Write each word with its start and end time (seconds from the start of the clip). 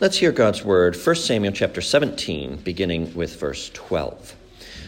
Let's 0.00 0.16
hear 0.16 0.32
God's 0.32 0.64
word, 0.64 0.96
1 0.96 1.14
Samuel 1.14 1.52
chapter 1.52 1.82
17, 1.82 2.62
beginning 2.64 3.12
with 3.14 3.38
verse 3.38 3.68
12. 3.74 4.34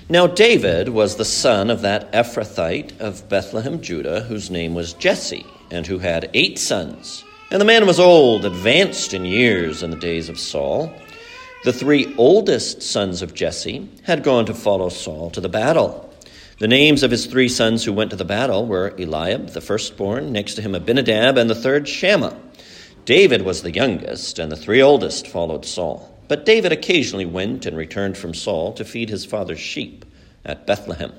Now 0.08 0.26
David 0.26 0.88
was 0.88 1.16
the 1.16 1.24
son 1.26 1.68
of 1.68 1.82
that 1.82 2.10
Ephrathite 2.12 2.98
of 2.98 3.28
Bethlehem, 3.28 3.82
Judah, 3.82 4.22
whose 4.22 4.50
name 4.50 4.74
was 4.74 4.94
Jesse, 4.94 5.44
and 5.70 5.86
who 5.86 5.98
had 5.98 6.30
eight 6.32 6.58
sons. 6.58 7.24
And 7.50 7.60
the 7.60 7.66
man 7.66 7.86
was 7.86 8.00
old, 8.00 8.46
advanced 8.46 9.12
in 9.12 9.26
years 9.26 9.82
in 9.82 9.90
the 9.90 9.98
days 9.98 10.30
of 10.30 10.40
Saul. 10.40 10.90
The 11.64 11.74
three 11.74 12.14
oldest 12.16 12.80
sons 12.80 13.20
of 13.20 13.34
Jesse 13.34 13.90
had 14.04 14.24
gone 14.24 14.46
to 14.46 14.54
follow 14.54 14.88
Saul 14.88 15.28
to 15.32 15.42
the 15.42 15.48
battle. 15.50 16.10
The 16.58 16.68
names 16.68 17.02
of 17.02 17.10
his 17.10 17.26
three 17.26 17.50
sons 17.50 17.84
who 17.84 17.92
went 17.92 18.12
to 18.12 18.16
the 18.16 18.24
battle 18.24 18.64
were 18.64 18.94
Eliab, 18.98 19.48
the 19.48 19.60
firstborn, 19.60 20.32
next 20.32 20.54
to 20.54 20.62
him 20.62 20.74
Abinadab, 20.74 21.36
and 21.36 21.50
the 21.50 21.54
third 21.54 21.86
Shammah. 21.86 22.34
David 23.04 23.42
was 23.42 23.62
the 23.62 23.72
youngest, 23.72 24.38
and 24.38 24.50
the 24.50 24.56
three 24.56 24.80
oldest 24.80 25.26
followed 25.26 25.64
Saul. 25.64 26.08
But 26.28 26.46
David 26.46 26.72
occasionally 26.72 27.26
went 27.26 27.66
and 27.66 27.76
returned 27.76 28.16
from 28.16 28.32
Saul 28.32 28.72
to 28.74 28.84
feed 28.84 29.10
his 29.10 29.24
father's 29.24 29.60
sheep 29.60 30.04
at 30.44 30.66
Bethlehem. 30.66 31.12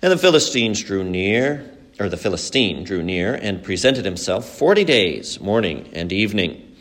And 0.00 0.12
the 0.12 0.18
Philistines 0.18 0.82
drew 0.82 1.04
near, 1.04 1.70
or 1.98 2.08
the 2.08 2.16
Philistine 2.16 2.84
drew 2.84 3.02
near, 3.02 3.34
and 3.34 3.62
presented 3.62 4.04
himself 4.04 4.48
forty 4.48 4.84
days, 4.84 5.40
morning 5.40 5.90
and 5.92 6.12
evening. 6.12 6.76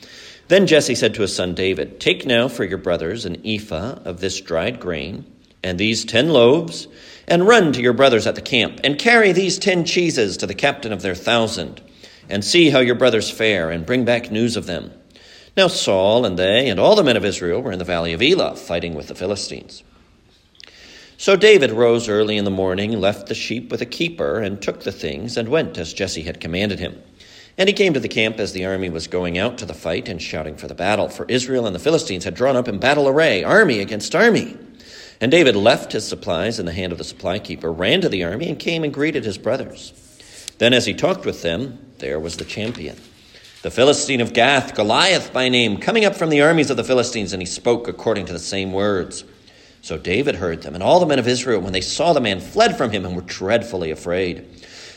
Then 0.48 0.68
Jesse 0.68 0.96
said 0.96 1.16
to 1.16 1.24
his 1.24 1.36
son 1.36 1.56
David, 1.56 2.00
Take 2.00 2.26
now 2.26 2.48
for 2.48 2.64
your 2.64 2.78
brothers 2.78 3.26
an 3.26 3.42
ephah 3.46 4.00
of 4.06 4.20
this 4.20 4.40
dried 4.40 4.80
grain, 4.80 5.26
and 5.64 5.80
these 5.80 6.06
ten 6.06 6.30
loaves, 6.30 6.88
and 7.28 7.48
run 7.48 7.74
to 7.74 7.82
your 7.82 7.94
brothers 7.94 8.28
at 8.28 8.36
the 8.36 8.42
camp, 8.42 8.82
and 8.84 9.00
carry 9.00 9.32
these 9.32 9.58
ten 9.58 9.84
cheeses 9.84 10.38
to 10.38 10.48
the 10.48 10.56
captain 10.56 10.92
of 10.94 11.02
their 11.02 11.16
thousand, 11.16 11.82
and 12.32 12.44
see 12.44 12.72
how 12.72 12.80
your 12.80 12.96
brothers 12.96 13.30
fare, 13.30 13.70
and 13.70 13.86
bring 13.86 14.06
back 14.06 14.32
news 14.32 14.58
of 14.58 14.66
them. 14.66 14.92
Now 15.56 15.68
Saul 15.68 16.26
and 16.26 16.40
they 16.40 16.70
and 16.70 16.80
all 16.80 16.96
the 16.96 17.04
men 17.04 17.18
of 17.18 17.26
Israel 17.26 17.62
were 17.62 17.74
in 17.74 17.80
the 17.80 17.86
valley 17.86 18.14
of 18.14 18.22
Elah, 18.22 18.56
fighting 18.56 18.96
with 18.96 19.08
the 19.08 19.16
Philistines. 19.16 19.84
So 21.18 21.36
David 21.36 21.72
rose 21.72 22.10
early 22.10 22.38
in 22.38 22.46
the 22.46 22.50
morning, 22.50 22.94
left 22.94 23.28
the 23.28 23.36
sheep 23.36 23.70
with 23.70 23.82
a 23.82 23.86
keeper, 23.86 24.40
and 24.40 24.60
took 24.60 24.84
the 24.84 24.92
things, 24.92 25.38
and 25.38 25.50
went 25.50 25.78
as 25.78 25.94
Jesse 25.94 26.24
had 26.24 26.40
commanded 26.40 26.80
him. 26.80 27.00
And 27.58 27.68
he 27.68 27.74
came 27.74 27.94
to 27.94 28.00
the 28.00 28.08
camp 28.08 28.40
as 28.40 28.54
the 28.54 28.66
army 28.66 28.90
was 28.90 29.08
going 29.08 29.38
out 29.38 29.58
to 29.60 29.66
the 29.66 29.74
fight 29.74 30.08
and 30.08 30.22
shouting 30.22 30.56
for 30.56 30.68
the 30.68 30.74
battle, 30.74 31.10
for 31.10 31.26
Israel 31.28 31.68
and 31.68 31.76
the 31.76 31.80
Philistines 31.80 32.24
had 32.24 32.34
drawn 32.34 32.56
up 32.56 32.68
in 32.68 32.80
battle 32.80 33.08
array, 33.08 33.44
army 33.44 33.82
against 33.82 34.16
army. 34.16 34.58
And 35.20 35.30
David 35.30 35.56
left 35.56 35.92
his 35.92 36.08
supplies 36.08 36.60
in 36.60 36.66
the 36.66 36.72
hand 36.72 36.92
of 36.92 36.98
the 36.98 37.04
supply 37.04 37.38
keeper, 37.38 37.72
ran 37.72 38.02
to 38.02 38.10
the 38.10 38.24
army, 38.24 38.50
and 38.50 38.58
came 38.58 38.84
and 38.84 38.94
greeted 38.94 39.26
his 39.26 39.38
brothers. 39.38 39.94
Then, 40.58 40.74
as 40.74 40.86
he 40.86 40.94
talked 40.94 41.26
with 41.26 41.42
them, 41.42 41.91
there 42.02 42.20
was 42.20 42.36
the 42.36 42.44
champion, 42.44 42.98
the 43.62 43.72
Philistine 43.72 44.20
of 44.20 44.34
Gath, 44.34 44.76
Goliath 44.76 45.32
by 45.32 45.48
name, 45.48 45.78
coming 45.78 46.04
up 46.04 46.16
from 46.16 46.30
the 46.30 46.42
armies 46.42 46.70
of 46.70 46.78
the 46.78 46.84
Philistines, 46.84 47.32
and 47.32 47.42
he 47.42 47.46
spoke 47.46 47.88
according 47.88 48.26
to 48.26 48.34
the 48.34 48.40
same 48.40 48.74
words. 48.74 49.24
So 49.82 49.98
David 49.98 50.36
heard 50.36 50.64
them, 50.64 50.76
and 50.76 50.84
all 50.84 51.00
the 51.00 51.06
men 51.06 51.20
of 51.20 51.28
Israel, 51.28 51.62
when 51.62 51.74
they 51.74 51.82
saw 51.82 52.12
the 52.12 52.20
man, 52.20 52.40
fled 52.40 52.78
from 52.78 52.92
him 52.92 53.06
and 53.06 53.16
were 53.16 53.22
dreadfully 53.22 53.92
afraid. 53.92 54.48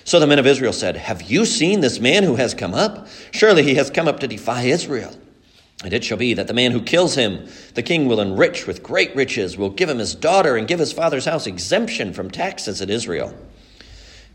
So 0.05 0.19
the 0.19 0.27
men 0.27 0.39
of 0.39 0.47
Israel 0.47 0.73
said, 0.73 0.97
Have 0.97 1.23
you 1.23 1.47
seen 1.47 1.81
this 1.81 2.01
man 2.01 2.23
who 2.23 2.37
has 2.37 2.53
come 2.53 2.75
up? 2.75 3.07
Surely 3.31 3.63
he 3.63 3.77
has 3.77 3.91
come 3.91 4.09
up 4.09 4.21
to 4.21 4.29
defy 4.29 4.63
Israel. 4.65 5.15
And 5.83 5.93
it 5.93 6.05
shall 6.05 6.19
be 6.19 6.35
that 6.35 6.47
the 6.47 6.55
man 6.55 6.73
who 6.73 6.83
kills 6.83 7.15
him, 7.15 7.49
the 7.75 7.83
king 7.83 8.07
will 8.07 8.21
enrich 8.21 8.67
with 8.67 8.83
great 8.83 9.15
riches, 9.15 9.57
will 9.57 9.71
give 9.71 9.89
him 9.89 9.99
his 9.99 10.15
daughter, 10.15 10.57
and 10.57 10.69
give 10.69 10.79
his 10.79 10.93
father's 10.93 11.25
house 11.25 11.47
exemption 11.47 12.13
from 12.13 12.31
taxes 12.31 12.81
in 12.81 12.91
Israel. 12.91 13.35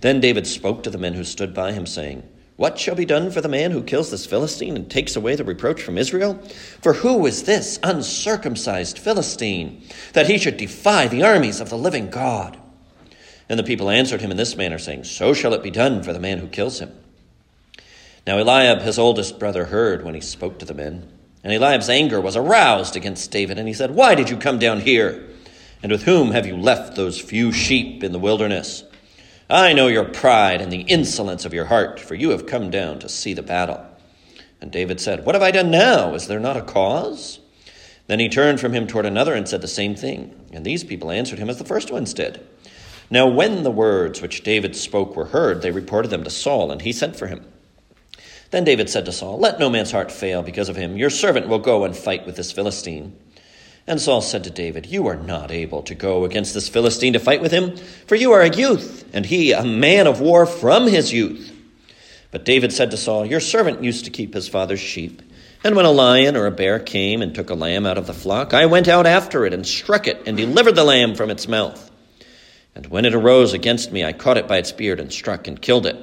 Then 0.01 0.19
David 0.19 0.47
spoke 0.47 0.83
to 0.83 0.89
the 0.89 0.97
men 0.97 1.13
who 1.13 1.23
stood 1.23 1.53
by 1.53 1.73
him, 1.73 1.85
saying, 1.85 2.23
What 2.59 2.77
shall 2.77 2.95
be 2.95 3.05
done 3.05 3.31
for 3.31 3.39
the 3.39 3.47
man 3.47 3.71
who 3.71 3.81
kills 3.81 4.11
this 4.11 4.25
Philistine 4.25 4.75
and 4.75 4.91
takes 4.91 5.15
away 5.15 5.37
the 5.37 5.45
reproach 5.45 5.81
from 5.81 5.97
Israel? 5.97 6.33
For 6.81 6.91
who 6.91 7.25
is 7.25 7.43
this 7.43 7.79
uncircumcised 7.83 8.99
Philistine, 8.99 9.81
that 10.11 10.27
he 10.27 10.37
should 10.37 10.57
defy 10.57 11.07
the 11.07 11.23
armies 11.23 11.61
of 11.61 11.69
the 11.69 11.77
living 11.77 12.09
God? 12.09 12.57
And 13.47 13.57
the 13.57 13.63
people 13.63 13.89
answered 13.89 14.19
him 14.19 14.29
in 14.29 14.35
this 14.35 14.57
manner, 14.57 14.77
saying, 14.77 15.05
So 15.05 15.33
shall 15.33 15.53
it 15.53 15.63
be 15.63 15.71
done 15.71 16.03
for 16.03 16.11
the 16.11 16.19
man 16.19 16.39
who 16.39 16.47
kills 16.47 16.79
him. 16.79 16.91
Now 18.27 18.37
Eliab, 18.37 18.81
his 18.81 18.99
oldest 18.99 19.39
brother, 19.39 19.63
heard 19.63 20.03
when 20.03 20.13
he 20.13 20.19
spoke 20.19 20.59
to 20.59 20.65
the 20.65 20.73
men. 20.73 21.09
And 21.45 21.53
Eliab's 21.53 21.87
anger 21.87 22.19
was 22.19 22.35
aroused 22.35 22.97
against 22.97 23.31
David, 23.31 23.57
and 23.57 23.69
he 23.69 23.73
said, 23.73 23.91
Why 23.91 24.15
did 24.15 24.29
you 24.29 24.35
come 24.35 24.59
down 24.59 24.81
here? 24.81 25.29
And 25.81 25.93
with 25.93 26.03
whom 26.03 26.31
have 26.31 26.45
you 26.45 26.57
left 26.57 26.97
those 26.97 27.21
few 27.21 27.53
sheep 27.53 28.03
in 28.03 28.11
the 28.11 28.19
wilderness? 28.19 28.83
I 29.49 29.73
know 29.73 29.87
your 29.87 30.05
pride 30.05 30.61
and 30.61 30.71
the 30.71 30.81
insolence 30.81 31.43
of 31.43 31.55
your 31.55 31.65
heart, 31.65 31.99
for 31.99 32.13
you 32.13 32.29
have 32.29 32.45
come 32.45 32.69
down 32.69 32.99
to 32.99 33.09
see 33.09 33.33
the 33.33 33.41
battle. 33.41 33.83
And 34.61 34.71
David 34.71 35.01
said, 35.01 35.25
What 35.25 35.33
have 35.33 35.41
I 35.41 35.49
done 35.49 35.71
now? 35.71 36.13
Is 36.13 36.27
there 36.27 36.39
not 36.39 36.57
a 36.57 36.61
cause? 36.61 37.39
Then 38.05 38.19
he 38.19 38.29
turned 38.29 38.59
from 38.59 38.73
him 38.73 38.85
toward 38.85 39.05
another 39.05 39.33
and 39.33 39.47
said 39.47 39.61
the 39.61 39.67
same 39.67 39.95
thing. 39.95 40.35
And 40.53 40.63
these 40.63 40.83
people 40.83 41.09
answered 41.09 41.39
him 41.39 41.49
as 41.49 41.57
the 41.57 41.65
first 41.65 41.91
ones 41.91 42.13
did. 42.13 42.45
Now, 43.09 43.27
when 43.27 43.63
the 43.63 43.71
words 43.71 44.21
which 44.21 44.43
David 44.43 44.75
spoke 44.75 45.15
were 45.15 45.25
heard, 45.25 45.63
they 45.63 45.71
reported 45.71 46.09
them 46.09 46.23
to 46.23 46.29
Saul, 46.29 46.71
and 46.71 46.81
he 46.81 46.91
sent 46.91 47.15
for 47.15 47.25
him. 47.25 47.43
Then 48.51 48.63
David 48.63 48.89
said 48.89 49.05
to 49.05 49.11
Saul, 49.11 49.39
Let 49.39 49.59
no 49.59 49.69
man's 49.69 49.91
heart 49.91 50.11
fail 50.11 50.43
because 50.43 50.69
of 50.69 50.75
him. 50.75 50.95
Your 50.95 51.09
servant 51.09 51.47
will 51.47 51.59
go 51.59 51.85
and 51.85 51.95
fight 51.95 52.25
with 52.25 52.35
this 52.35 52.51
Philistine. 52.51 53.15
And 53.87 53.99
Saul 53.99 54.21
said 54.21 54.43
to 54.43 54.49
David, 54.49 54.85
You 54.85 55.07
are 55.07 55.15
not 55.15 55.51
able 55.51 55.81
to 55.83 55.95
go 55.95 56.25
against 56.25 56.53
this 56.53 56.69
Philistine 56.69 57.13
to 57.13 57.19
fight 57.19 57.41
with 57.41 57.51
him, 57.51 57.75
for 58.07 58.15
you 58.15 58.31
are 58.33 58.41
a 58.41 58.55
youth, 58.55 59.09
and 59.13 59.25
he 59.25 59.51
a 59.51 59.63
man 59.63 60.05
of 60.07 60.21
war 60.21 60.45
from 60.45 60.87
his 60.87 61.11
youth. 61.11 61.51
But 62.31 62.45
David 62.45 62.71
said 62.71 62.91
to 62.91 62.97
Saul, 62.97 63.25
Your 63.25 63.39
servant 63.39 63.83
used 63.83 64.05
to 64.05 64.11
keep 64.11 64.33
his 64.33 64.47
father's 64.47 64.79
sheep. 64.79 65.21
And 65.63 65.75
when 65.75 65.85
a 65.85 65.91
lion 65.91 66.37
or 66.37 66.45
a 66.45 66.51
bear 66.51 66.79
came 66.79 67.21
and 67.21 67.33
took 67.33 67.49
a 67.49 67.55
lamb 67.55 67.85
out 67.85 67.97
of 67.97 68.07
the 68.07 68.13
flock, 68.13 68.53
I 68.53 68.67
went 68.67 68.87
out 68.87 69.05
after 69.05 69.45
it 69.45 69.53
and 69.53 69.67
struck 69.67 70.07
it 70.07 70.27
and 70.27 70.37
delivered 70.37 70.75
the 70.75 70.83
lamb 70.83 71.15
from 71.15 71.29
its 71.29 71.47
mouth. 71.47 71.89
And 72.75 72.87
when 72.87 73.05
it 73.05 73.15
arose 73.15 73.53
against 73.53 73.91
me, 73.91 74.05
I 74.05 74.13
caught 74.13 74.37
it 74.37 74.47
by 74.47 74.57
its 74.57 74.71
beard 74.71 74.99
and 74.99 75.11
struck 75.11 75.47
and 75.47 75.61
killed 75.61 75.85
it. 75.85 75.97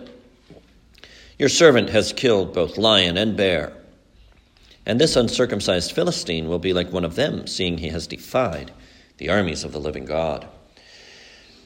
Your 1.39 1.49
servant 1.49 1.91
has 1.91 2.13
killed 2.13 2.53
both 2.53 2.77
lion 2.77 3.17
and 3.17 3.37
bear. 3.37 3.73
And 4.87 5.01
this 5.01 5.17
uncircumcised 5.17 5.91
Philistine 5.91 6.49
will 6.49 6.61
be 6.61 6.73
like 6.73 6.93
one 6.93 7.05
of 7.05 7.17
them, 7.17 7.49
seeing 7.49 7.79
he 7.79 7.89
has 7.89 8.07
defied 8.07 8.71
the 9.19 9.29
armies 9.29 9.65
of 9.65 9.73
the 9.73 9.81
living 9.81 10.05
God. 10.05 10.47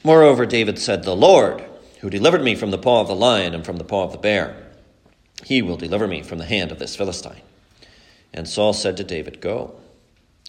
Moreover, 0.02 0.46
David 0.46 0.78
said, 0.78 1.02
The 1.02 1.14
Lord, 1.14 1.62
who 2.00 2.08
delivered 2.08 2.42
me 2.42 2.54
from 2.54 2.70
the 2.70 2.78
paw 2.78 3.02
of 3.02 3.08
the 3.08 3.14
lion 3.14 3.54
and 3.54 3.64
from 3.64 3.76
the 3.76 3.84
paw 3.84 4.04
of 4.04 4.12
the 4.12 4.18
bear, 4.18 4.56
he 5.44 5.60
will 5.60 5.76
deliver 5.76 6.08
me 6.08 6.22
from 6.22 6.38
the 6.38 6.46
hand 6.46 6.72
of 6.72 6.78
this 6.78 6.96
Philistine. 6.96 7.42
And 8.32 8.48
Saul 8.48 8.72
said 8.72 8.96
to 8.96 9.04
David, 9.04 9.40
Go, 9.40 9.74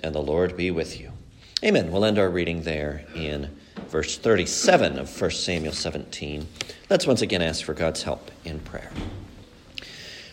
and 0.01 0.15
the 0.15 0.21
Lord 0.21 0.55
be 0.55 0.71
with 0.71 0.99
you. 0.99 1.11
Amen. 1.63 1.91
We'll 1.91 2.05
end 2.05 2.17
our 2.17 2.29
reading 2.29 2.63
there 2.63 3.05
in 3.15 3.55
verse 3.89 4.17
37 4.17 4.97
of 4.97 5.21
1 5.21 5.31
Samuel 5.31 5.73
17. 5.73 6.47
Let's 6.89 7.05
once 7.05 7.21
again 7.21 7.41
ask 7.41 7.63
for 7.63 7.73
God's 7.73 8.03
help 8.03 8.31
in 8.45 8.59
prayer. 8.59 8.91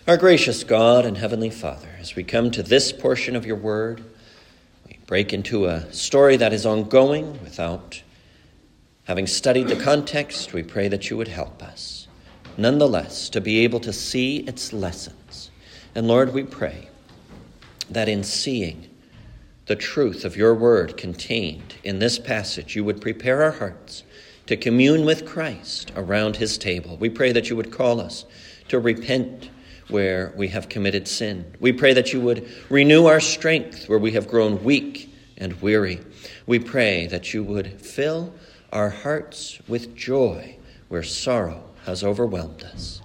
Our 0.07 0.17
gracious 0.17 0.65
God 0.65 1.05
and 1.05 1.19
Heavenly 1.19 1.51
Father, 1.51 1.98
as 2.09 2.17
we 2.17 2.25
come 2.25 2.51
to 2.51 2.63
this 2.63 2.91
portion 2.91 3.37
of 3.37 3.45
your 3.45 3.57
word, 3.57 4.03
we 4.87 4.99
break 5.05 5.35
into 5.35 5.67
a 5.67 5.93
story 5.93 6.39
that 6.39 6.55
is 6.55 6.65
ongoing 6.65 7.33
without 7.43 8.03
having 9.05 9.27
studied 9.27 9.69
the 9.69 9.77
context. 9.77 10.55
We 10.55 10.63
pray 10.63 10.89
that 10.89 11.11
you 11.11 11.19
would 11.19 11.29
help 11.29 11.63
us, 11.63 12.09
nonetheless, 12.57 13.29
to 13.29 13.43
be 13.43 13.59
able 13.59 13.81
to 13.81 13.93
see 13.93 14.39
its 14.39 14.73
lessons. 14.73 15.51
And 15.95 16.09
Lord, 16.09 16.33
we 16.33 16.45
pray 16.45 16.89
that 17.91 18.09
in 18.09 18.25
seeing 18.25 18.89
the 19.67 19.77
truth 19.77 20.25
of 20.25 20.35
your 20.35 20.55
word 20.55 20.97
contained 20.97 21.75
in 21.85 21.99
this 21.99 22.19
passage, 22.19 22.75
you 22.75 22.85
would 22.85 23.03
prepare 23.03 23.43
our 23.43 23.53
hearts 23.53 24.03
to 24.47 24.57
commune 24.57 25.05
with 25.05 25.27
Christ 25.27 25.93
around 25.95 26.37
his 26.37 26.57
table. 26.57 26.97
We 26.97 27.11
pray 27.11 27.33
that 27.33 27.51
you 27.51 27.57
would 27.57 27.71
call 27.71 28.01
us 28.01 28.25
to 28.69 28.79
repent 28.79 29.51
where 29.89 30.33
we 30.37 30.49
have 30.49 30.69
committed 30.69 31.09
sin. 31.09 31.55
We 31.61 31.73
pray 31.73 31.95
that 31.95 32.13
you 32.13 32.21
would 32.21 32.49
renew 32.69 33.07
our 33.07 33.21
strength 33.21 33.89
where 33.89 33.99
we 33.99 34.13
have 34.13 34.29
grown 34.29 34.63
weak 34.63 35.15
and 35.37 35.61
weary. 35.63 36.01
We 36.47 36.59
pray 36.59 37.07
that 37.07 37.33
you 37.33 37.43
would 37.45 37.81
fill 37.81 38.35
our 38.73 38.91
hearts 38.91 39.59
with 39.67 39.97
joy 39.97 40.57
where 40.89 41.03
sorrow 41.03 41.63
has 41.85 42.05
overwhelmed 42.05 42.63
us. 42.65 43.01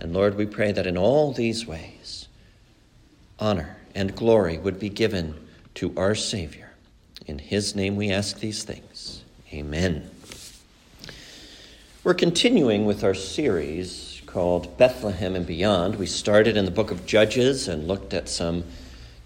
And 0.00 0.12
Lord, 0.12 0.36
we 0.36 0.46
pray 0.46 0.72
that 0.72 0.86
in 0.86 0.98
all 0.98 1.32
these 1.32 1.66
ways, 1.66 2.28
honor 3.38 3.76
and 3.94 4.14
glory 4.14 4.58
would 4.58 4.78
be 4.78 4.88
given 4.88 5.34
to 5.76 5.92
our 5.96 6.14
Savior. 6.14 6.70
In 7.26 7.38
His 7.38 7.74
name 7.74 7.96
we 7.96 8.10
ask 8.10 8.38
these 8.38 8.64
things. 8.64 9.22
Amen. 9.52 10.10
We're 12.02 12.14
continuing 12.14 12.84
with 12.84 13.02
our 13.02 13.14
series 13.14 14.03
called 14.34 14.76
Bethlehem 14.76 15.36
and 15.36 15.46
Beyond. 15.46 15.94
We 15.94 16.06
started 16.06 16.56
in 16.56 16.64
the 16.64 16.72
book 16.72 16.90
of 16.90 17.06
Judges 17.06 17.68
and 17.68 17.86
looked 17.86 18.12
at 18.12 18.28
some 18.28 18.64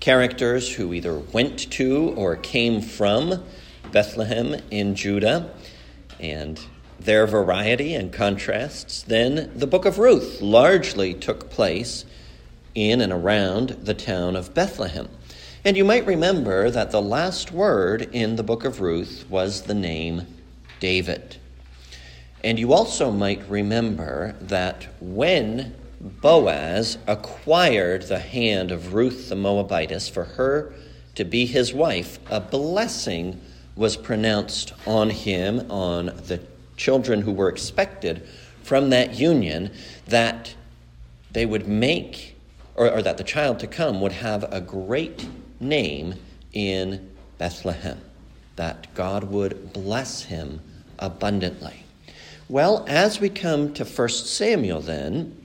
characters 0.00 0.75
who 0.75 0.93
either 0.93 1.19
went 1.19 1.58
to 1.72 2.12
or 2.14 2.37
came 2.37 2.82
from 2.82 3.43
Bethlehem 3.90 4.60
in 4.70 4.94
Judah 4.94 5.50
and 6.20 6.60
their 7.00 7.26
variety 7.26 7.94
and 7.94 8.12
contrasts. 8.12 9.02
Then 9.02 9.50
the 9.56 9.66
book 9.66 9.87
of 9.87 9.99
Ruth 9.99 10.43
largely 10.43 11.14
took 11.14 11.49
place 11.49 12.05
in 12.75 13.00
and 13.00 13.10
around 13.10 13.78
the 13.84 13.94
town 13.94 14.37
of 14.37 14.52
Bethlehem. 14.52 15.08
And 15.64 15.75
you 15.78 15.87
might 15.87 16.05
remember 16.05 16.70
that 16.70 16.90
the 16.90 17.00
last 17.00 17.50
word 17.50 18.10
in 18.12 18.37
the 18.37 18.43
book 18.43 18.66
of 18.66 18.82
Ruth 18.82 19.25
was 19.31 19.62
the 19.62 19.75
name 19.75 20.26
David. 20.81 21.38
And 22.48 22.58
you 22.58 22.72
also 22.72 23.10
might 23.10 23.46
remember 23.46 24.34
that 24.40 24.86
when 25.02 25.74
Boaz 26.00 26.96
acquired 27.06 28.04
the 28.04 28.20
hand 28.20 28.70
of 28.70 28.94
Ruth 28.94 29.28
the 29.28 29.36
Moabitess 29.36 30.08
for 30.08 30.24
her 30.24 30.72
to 31.14 31.26
be 31.26 31.44
his 31.44 31.74
wife, 31.74 32.18
a 32.30 32.40
blessing 32.40 33.38
was 33.76 33.98
pronounced 33.98 34.72
on 34.86 35.10
him, 35.10 35.70
on 35.70 36.06
the 36.06 36.40
children 36.78 37.20
who 37.20 37.32
were 37.32 37.50
expected 37.50 38.26
from 38.62 38.88
that 38.88 39.12
union, 39.12 39.70
that 40.06 40.54
they 41.30 41.44
would 41.44 41.68
make, 41.68 42.34
or, 42.76 42.90
or 42.90 43.02
that 43.02 43.18
the 43.18 43.24
child 43.24 43.58
to 43.58 43.66
come 43.66 44.00
would 44.00 44.12
have 44.12 44.50
a 44.50 44.62
great 44.62 45.28
name 45.60 46.14
in 46.54 47.10
Bethlehem, 47.36 48.00
that 48.56 48.86
God 48.94 49.24
would 49.24 49.74
bless 49.74 50.22
him 50.22 50.62
abundantly. 50.98 51.84
Well, 52.50 52.86
as 52.88 53.20
we 53.20 53.28
come 53.28 53.74
to 53.74 53.84
1 53.84 54.08
Samuel, 54.08 54.80
then, 54.80 55.36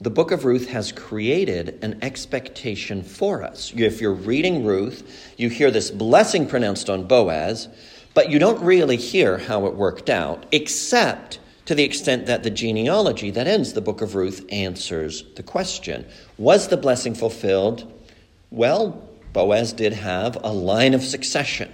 the 0.00 0.08
book 0.08 0.30
of 0.30 0.46
Ruth 0.46 0.68
has 0.70 0.90
created 0.90 1.78
an 1.82 1.98
expectation 2.00 3.02
for 3.02 3.42
us. 3.42 3.70
If 3.76 4.00
you're 4.00 4.14
reading 4.14 4.64
Ruth, 4.64 5.34
you 5.36 5.50
hear 5.50 5.70
this 5.70 5.90
blessing 5.90 6.46
pronounced 6.46 6.88
on 6.88 7.06
Boaz, 7.06 7.68
but 8.14 8.30
you 8.30 8.38
don't 8.38 8.62
really 8.62 8.96
hear 8.96 9.36
how 9.36 9.66
it 9.66 9.74
worked 9.74 10.08
out, 10.08 10.46
except 10.50 11.40
to 11.66 11.74
the 11.74 11.84
extent 11.84 12.24
that 12.24 12.42
the 12.42 12.50
genealogy 12.50 13.30
that 13.30 13.46
ends 13.46 13.74
the 13.74 13.82
book 13.82 14.00
of 14.00 14.14
Ruth 14.14 14.46
answers 14.50 15.24
the 15.36 15.42
question 15.42 16.06
Was 16.38 16.68
the 16.68 16.78
blessing 16.78 17.14
fulfilled? 17.14 17.92
Well, 18.50 19.06
Boaz 19.34 19.74
did 19.74 19.92
have 19.92 20.38
a 20.42 20.54
line 20.54 20.94
of 20.94 21.02
succession. 21.02 21.70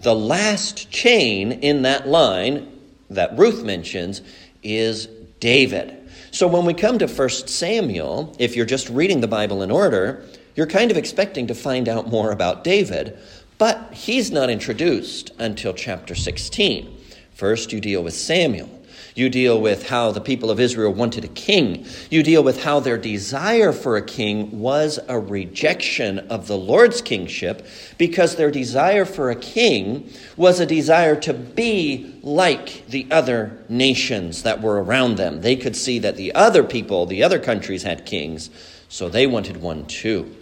The 0.00 0.16
last 0.16 0.90
chain 0.90 1.52
in 1.52 1.82
that 1.82 2.08
line 2.08 2.72
that 3.10 3.38
Ruth 3.38 3.64
mentions 3.64 4.22
is 4.62 5.06
David. 5.40 5.94
So 6.30 6.46
when 6.46 6.64
we 6.64 6.74
come 6.74 6.98
to 6.98 7.06
1 7.06 7.28
Samuel, 7.28 8.36
if 8.38 8.54
you're 8.54 8.66
just 8.66 8.88
reading 8.88 9.20
the 9.20 9.28
Bible 9.28 9.62
in 9.62 9.70
order, 9.70 10.24
you're 10.54 10.66
kind 10.66 10.90
of 10.90 10.96
expecting 10.96 11.46
to 11.46 11.54
find 11.54 11.88
out 11.88 12.08
more 12.08 12.32
about 12.32 12.64
David, 12.64 13.18
but 13.56 13.92
he's 13.92 14.30
not 14.30 14.50
introduced 14.50 15.30
until 15.38 15.72
chapter 15.72 16.14
16. 16.14 16.96
First, 17.34 17.72
you 17.72 17.80
deal 17.80 18.02
with 18.02 18.14
Samuel. 18.14 18.77
You 19.18 19.28
deal 19.28 19.60
with 19.60 19.88
how 19.88 20.12
the 20.12 20.20
people 20.20 20.48
of 20.48 20.60
Israel 20.60 20.94
wanted 20.94 21.24
a 21.24 21.28
king. 21.28 21.84
You 22.08 22.22
deal 22.22 22.44
with 22.44 22.62
how 22.62 22.78
their 22.78 22.96
desire 22.96 23.72
for 23.72 23.96
a 23.96 24.02
king 24.02 24.60
was 24.60 25.00
a 25.08 25.18
rejection 25.18 26.20
of 26.30 26.46
the 26.46 26.56
Lord's 26.56 27.02
kingship 27.02 27.66
because 27.98 28.36
their 28.36 28.52
desire 28.52 29.04
for 29.04 29.28
a 29.28 29.34
king 29.34 30.08
was 30.36 30.60
a 30.60 30.66
desire 30.66 31.16
to 31.22 31.34
be 31.34 32.14
like 32.22 32.86
the 32.86 33.08
other 33.10 33.58
nations 33.68 34.44
that 34.44 34.62
were 34.62 34.80
around 34.80 35.16
them. 35.16 35.40
They 35.40 35.56
could 35.56 35.74
see 35.74 35.98
that 35.98 36.14
the 36.14 36.32
other 36.36 36.62
people, 36.62 37.04
the 37.04 37.24
other 37.24 37.40
countries 37.40 37.82
had 37.82 38.06
kings, 38.06 38.50
so 38.88 39.08
they 39.08 39.26
wanted 39.26 39.56
one 39.56 39.86
too. 39.86 40.32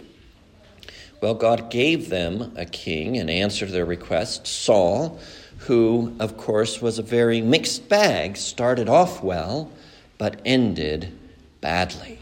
Well, 1.19 1.33
God 1.33 1.71
gave 1.71 2.09
them 2.09 2.53
a 2.55 2.65
king 2.65 3.15
in 3.15 3.27
answer 3.27 3.65
to 3.65 3.71
their 3.71 3.85
request, 3.85 4.45
Saul 4.45 5.19
who, 5.67 6.15
of 6.19 6.37
course, 6.37 6.81
was 6.81 6.97
a 6.97 7.03
very 7.03 7.41
mixed 7.41 7.89
bag, 7.89 8.37
started 8.37 8.87
off 8.87 9.21
well, 9.21 9.69
but 10.17 10.39
ended 10.45 11.11
badly. 11.59 12.19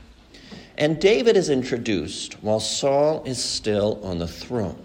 And 0.77 0.99
David 0.99 1.37
is 1.37 1.49
introduced 1.49 2.33
while 2.43 2.59
Saul 2.59 3.23
is 3.23 3.41
still 3.41 3.99
on 4.03 4.17
the 4.17 4.27
throne. 4.27 4.83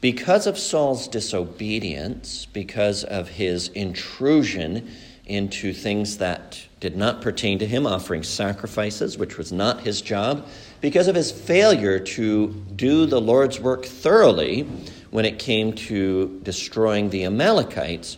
Because 0.00 0.46
of 0.46 0.56
Saul's 0.56 1.08
disobedience, 1.08 2.46
because 2.46 3.02
of 3.02 3.28
his 3.28 3.68
intrusion 3.68 4.88
into 5.26 5.72
things 5.72 6.18
that 6.18 6.66
did 6.78 6.96
not 6.96 7.20
pertain 7.20 7.58
to 7.58 7.66
him, 7.66 7.84
offering 7.84 8.22
sacrifices, 8.22 9.18
which 9.18 9.36
was 9.36 9.50
not 9.52 9.80
his 9.80 10.00
job, 10.00 10.46
because 10.80 11.08
of 11.08 11.16
his 11.16 11.32
failure 11.32 11.98
to 11.98 12.48
do 12.76 13.06
the 13.06 13.20
Lord's 13.20 13.60
work 13.60 13.84
thoroughly, 13.84 14.68
when 15.10 15.24
it 15.24 15.38
came 15.38 15.72
to 15.72 16.40
destroying 16.42 17.10
the 17.10 17.24
Amalekites, 17.24 18.16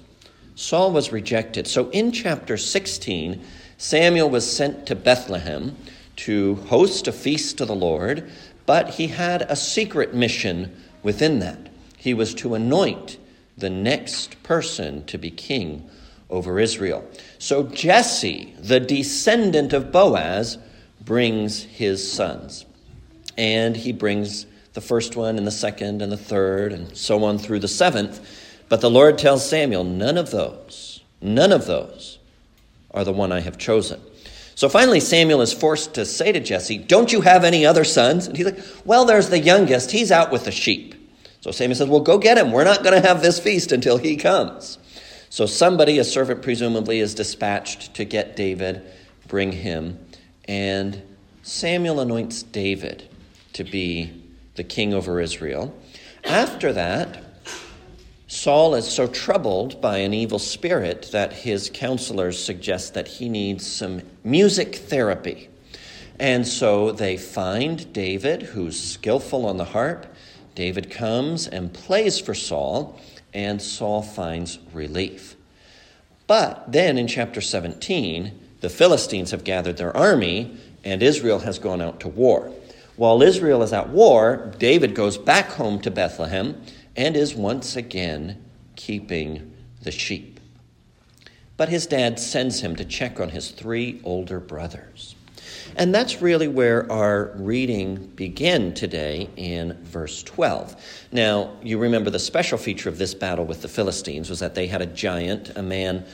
Saul 0.55 0.93
was 0.93 1.13
rejected. 1.13 1.67
So 1.67 1.89
in 1.91 2.13
chapter 2.13 2.57
16, 2.57 3.43
Samuel 3.79 4.31
was 4.31 4.51
sent 4.51 4.87
to 4.87 4.95
Bethlehem 4.95 5.77
to 6.17 6.57
host 6.67 7.09
a 7.09 7.13
feast 7.13 7.59
to 7.59 7.65
the 7.65 7.75
Lord, 7.75 8.31
but 8.67 8.91
he 8.91 9.09
had 9.09 9.43
a 9.43 9.57
secret 9.57 10.15
mission 10.15 10.75
within 11.03 11.39
that. 11.41 11.69
He 11.97 12.15
was 12.15 12.35
to 12.35 12.55
anoint 12.55 13.19
the 13.57 13.71
next 13.71 14.43
person 14.43 15.05
to 15.07 15.19
be 15.19 15.31
king 15.31 15.89
over 16.31 16.59
Israel. 16.59 17.09
So 17.39 17.65
Jesse, 17.65 18.55
the 18.59 18.81
descendant 18.81 19.73
of 19.73 19.93
Boaz, 19.93 20.59
brings 21.01 21.63
his 21.63 22.13
sons. 22.13 22.65
And 23.37 23.77
he 23.77 23.93
brings 23.93 24.47
the 24.75 24.81
first 24.81 25.17
one 25.17 25.39
and 25.39 25.47
the 25.47 25.51
second 25.51 26.03
and 26.03 26.11
the 26.11 26.17
third 26.17 26.73
and 26.73 26.97
so 26.97 27.25
on 27.25 27.39
through 27.39 27.61
the 27.61 27.69
seventh. 27.69 28.21
But 28.69 28.81
the 28.81 28.91
Lord 28.91 29.19
tells 29.19 29.49
Samuel, 29.49 29.85
none 29.85 30.17
of 30.17 30.31
those, 30.31 31.01
none 31.21 31.53
of 31.53 31.67
those 31.67 32.19
are 32.93 33.05
the 33.05 33.13
one 33.13 33.33
I 33.33 33.41
have 33.41 33.59
chosen. 33.59 34.01
So 34.55 34.69
finally, 34.69 35.01
Samuel 35.01 35.41
is 35.41 35.53
forced 35.53 35.95
to 35.95 36.05
say 36.05 36.33
to 36.33 36.41
Jesse, 36.41 36.79
Don't 36.79 37.13
you 37.13 37.23
have 37.23 37.45
any 37.45 37.67
other 37.67 37.85
sons? 37.85 38.27
And 38.27 38.37
he's 38.37 38.47
like, 38.47 38.61
Well, 38.85 39.05
there's 39.05 39.29
the 39.29 39.39
youngest. 39.39 39.91
He's 39.91 40.13
out 40.13 40.31
with 40.31 40.45
the 40.45 40.53
sheep. 40.53 40.95
So 41.41 41.51
Samuel 41.51 41.77
says, 41.77 41.89
Well, 41.89 42.01
go 42.01 42.19
get 42.19 42.39
him. 42.39 42.53
We're 42.53 42.65
not 42.65 42.83
going 42.83 43.01
to 43.01 43.07
have 43.07 43.23
this 43.23 43.41
feast 43.41 43.73
until 43.73 43.97
he 43.97 44.17
comes. 44.17 44.79
So 45.31 45.47
somebody, 45.47 45.99
a 45.99 46.05
servant 46.05 46.43
presumably, 46.43 47.01
is 47.01 47.15
dispatched 47.15 47.95
to 47.95 48.05
get 48.05 48.37
David, 48.37 48.83
bring 49.27 49.53
him, 49.53 49.99
and 50.47 51.03
Samuel 51.43 52.01
anoints 52.01 52.43
David 52.43 53.09
to 53.55 53.65
be 53.65 54.22
the 54.55 54.65
king 54.65 54.93
over 54.95 55.21
Israel. 55.21 55.75
After 56.25 56.73
that, 56.73 57.23
Saul 58.27 58.75
is 58.75 58.89
so 58.89 59.07
troubled 59.07 59.81
by 59.81 59.99
an 59.99 60.15
evil 60.15 60.39
spirit 60.39 61.11
that 61.13 61.33
his 61.33 61.71
counselors 61.73 62.43
suggest 62.43 62.95
that 62.95 63.07
he 63.07 63.29
needs 63.29 63.67
some 63.67 64.03
music 64.25 64.75
therapy. 64.75 65.51
And 66.19 66.47
so 66.47 66.93
they 66.93 67.17
find 67.17 67.93
David, 67.93 68.43
who's 68.43 68.81
skillful 68.81 69.45
on 69.45 69.59
the 69.59 69.67
harp. 69.67 70.07
David 70.55 70.91
comes 70.91 71.47
and 71.47 71.73
plays 71.75 72.19
for 72.19 72.35
Saul, 72.35 72.99
and 73.35 73.61
Saul 73.61 74.03
finds 74.03 74.59
relief. 74.73 75.37
But 76.27 76.71
then 76.71 76.97
in 76.99 77.09
chapter 77.09 77.41
17, 77.41 78.33
the 78.61 78.71
Philistines 78.71 79.33
have 79.33 79.45
gathered 79.45 79.77
their 79.77 79.95
army, 79.97 80.57
and 80.85 81.03
Israel 81.03 81.41
has 81.41 81.59
gone 81.59 81.83
out 81.83 82.01
to 82.01 82.09
war. 82.09 82.53
While 82.97 83.23
Israel 83.23 83.63
is 83.63 83.73
at 83.73 83.89
war, 83.89 84.53
David 84.59 84.95
goes 84.95 85.17
back 85.17 85.51
home 85.51 85.81
to 85.81 85.91
Bethlehem 85.91 86.61
and 86.95 87.17
is 87.17 87.35
once 87.35 87.75
again 87.75 88.45
keeping 88.77 89.55
the 89.83 89.91
sheep. 89.91 90.41
But 91.57 91.69
his 91.69 91.87
dad 91.87 92.19
sends 92.19 92.61
him 92.61 92.77
to 92.77 92.85
check 92.85 93.21
on 93.21 93.31
his 93.31 93.51
three 93.51 94.01
older 94.05 94.41
brothers. 94.41 95.15
And 95.77 95.95
that's 95.95 96.21
really 96.21 96.49
where 96.49 96.91
our 96.93 97.33
reading 97.37 97.97
began 98.15 98.75
today 98.75 99.31
in 99.37 99.79
verse 99.85 100.23
12. 100.23 100.77
Now, 101.13 101.53
you 101.63 101.79
remember 101.79 102.11
the 102.11 102.19
special 102.19 102.59
feature 102.59 102.89
of 102.89 102.99
this 102.99 103.15
battle 103.15 103.45
with 103.45 103.63
the 103.63 103.69
Philistines 103.69 104.29
was 104.29 104.41
that 104.41 104.55
they 104.55 104.67
had 104.67 104.83
a 104.83 104.87
giant, 104.87 105.51
a 105.57 105.63
man 105.63 106.05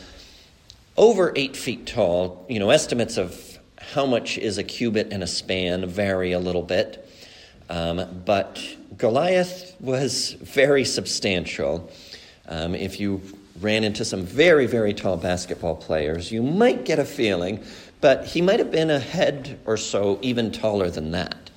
over 0.97 1.33
eight 1.35 1.57
feet 1.57 1.87
tall. 1.87 2.47
You 2.49 2.61
know, 2.61 2.71
estimates 2.71 3.17
of 3.17 3.58
how 3.81 4.07
much 4.07 4.39
is 4.39 4.59
a 4.59 4.65
cubit 4.65 5.13
and 5.13 5.23
a 5.23 5.27
span 5.27 5.87
vary 5.87 6.33
a 6.33 6.39
little 6.39 6.63
bit. 6.63 7.09
Um, 7.71 8.23
but 8.25 8.61
Goliath 8.97 9.77
was 9.81 10.33
very 10.33 10.85
substantial. 10.85 11.91
Um, 12.49 12.75
if 12.75 12.99
you 12.99 13.21
ran 13.61 13.85
into 13.85 14.05
some 14.05 14.23
very, 14.23 14.67
very 14.67 14.95
tall 14.95 15.17
basketball 15.17 15.77
players, 15.77 16.33
you 16.33 16.43
might 16.43 16.85
get 16.85 16.99
a 16.99 17.05
feeling, 17.05 17.63
but 18.01 18.25
he 18.25 18.41
might 18.41 18.59
have 18.59 18.71
been 18.71 18.91
a 18.91 18.99
head 18.99 19.59
or 19.67 19.77
so 19.77 20.19
even 20.23 20.51
taller 20.51 20.91
than 20.91 21.11
that. 21.11 21.51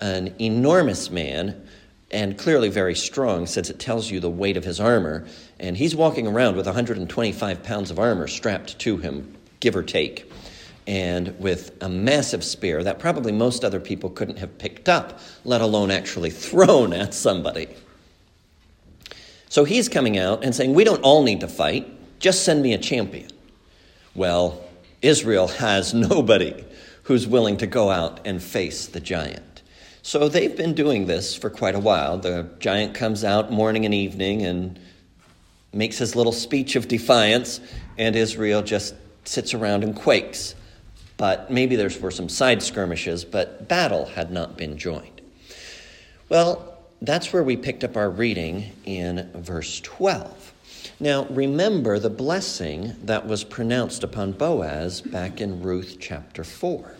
An 0.00 0.34
enormous 0.40 1.10
man, 1.10 1.66
and 2.10 2.38
clearly 2.38 2.70
very 2.70 2.94
strong, 2.94 3.46
since 3.46 3.68
it 3.68 3.78
tells 3.78 4.10
you 4.10 4.18
the 4.18 4.30
weight 4.30 4.56
of 4.56 4.64
his 4.64 4.80
armor. 4.80 5.26
And 5.58 5.76
he's 5.76 5.94
walking 5.94 6.26
around 6.26 6.56
with 6.56 6.66
125 6.66 7.62
pounds 7.62 7.90
of 7.90 7.98
armor 7.98 8.26
strapped 8.26 8.78
to 8.80 8.96
him, 8.96 9.36
give 9.60 9.76
or 9.76 9.82
take 9.82 10.30
and 10.86 11.38
with 11.38 11.76
a 11.82 11.88
massive 11.88 12.42
spear 12.42 12.82
that 12.82 12.98
probably 12.98 13.32
most 13.32 13.64
other 13.64 13.80
people 13.80 14.10
couldn't 14.10 14.38
have 14.38 14.58
picked 14.58 14.88
up, 14.88 15.20
let 15.44 15.60
alone 15.60 15.90
actually 15.90 16.30
thrown 16.46 16.92
at 16.92 17.14
somebody. 17.14 17.68
So 19.48 19.64
he's 19.64 19.88
coming 19.88 20.16
out 20.18 20.44
and 20.44 20.54
saying, 20.54 20.74
We 20.74 20.84
don't 20.84 21.02
all 21.02 21.22
need 21.22 21.40
to 21.40 21.48
fight, 21.48 21.88
just 22.20 22.44
send 22.44 22.62
me 22.62 22.72
a 22.72 22.78
champion. 22.78 23.30
Well, 24.14 24.62
Israel 25.02 25.48
has 25.48 25.94
nobody 25.94 26.64
who's 27.04 27.26
willing 27.26 27.56
to 27.58 27.66
go 27.66 27.90
out 27.90 28.20
and 28.24 28.42
face 28.42 28.86
the 28.86 29.00
giant. 29.00 29.62
So 30.02 30.28
they've 30.28 30.56
been 30.56 30.74
doing 30.74 31.06
this 31.06 31.34
for 31.34 31.50
quite 31.50 31.74
a 31.74 31.78
while. 31.78 32.18
The 32.18 32.48
giant 32.58 32.94
comes 32.94 33.24
out 33.24 33.52
morning 33.52 33.84
and 33.84 33.94
evening 33.94 34.42
and 34.42 34.78
makes 35.72 35.98
his 35.98 36.16
little 36.16 36.32
speech 36.32 36.74
of 36.76 36.88
defiance, 36.88 37.60
and 37.98 38.16
Israel 38.16 38.62
just 38.62 38.94
sits 39.24 39.54
around 39.54 39.84
and 39.84 39.94
quakes. 39.94 40.54
But 41.20 41.50
maybe 41.50 41.76
there 41.76 41.90
were 42.00 42.10
some 42.10 42.30
side 42.30 42.62
skirmishes, 42.62 43.26
but 43.26 43.68
battle 43.68 44.06
had 44.06 44.32
not 44.32 44.56
been 44.56 44.78
joined. 44.78 45.20
Well, 46.30 46.78
that's 47.02 47.30
where 47.30 47.42
we 47.42 47.58
picked 47.58 47.84
up 47.84 47.94
our 47.94 48.08
reading 48.08 48.72
in 48.86 49.30
verse 49.34 49.80
12. 49.80 50.54
Now, 50.98 51.26
remember 51.26 51.98
the 51.98 52.08
blessing 52.08 52.96
that 53.04 53.26
was 53.26 53.44
pronounced 53.44 54.02
upon 54.02 54.32
Boaz 54.32 55.02
back 55.02 55.42
in 55.42 55.62
Ruth 55.62 55.98
chapter 56.00 56.42
4. 56.42 56.94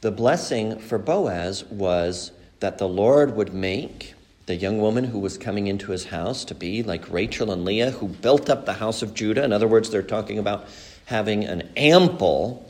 The 0.00 0.10
blessing 0.10 0.80
for 0.80 0.98
Boaz 0.98 1.62
was 1.66 2.32
that 2.58 2.78
the 2.78 2.88
Lord 2.88 3.36
would 3.36 3.54
make 3.54 4.14
the 4.46 4.56
young 4.56 4.80
woman 4.80 5.04
who 5.04 5.20
was 5.20 5.38
coming 5.38 5.68
into 5.68 5.92
his 5.92 6.06
house 6.06 6.44
to 6.46 6.56
be 6.56 6.82
like 6.82 7.08
Rachel 7.08 7.52
and 7.52 7.64
Leah, 7.64 7.92
who 7.92 8.08
built 8.08 8.50
up 8.50 8.66
the 8.66 8.72
house 8.72 9.00
of 9.00 9.14
Judah. 9.14 9.44
In 9.44 9.52
other 9.52 9.68
words, 9.68 9.90
they're 9.90 10.02
talking 10.02 10.40
about 10.40 10.66
having 11.04 11.44
an 11.44 11.70
ample 11.76 12.66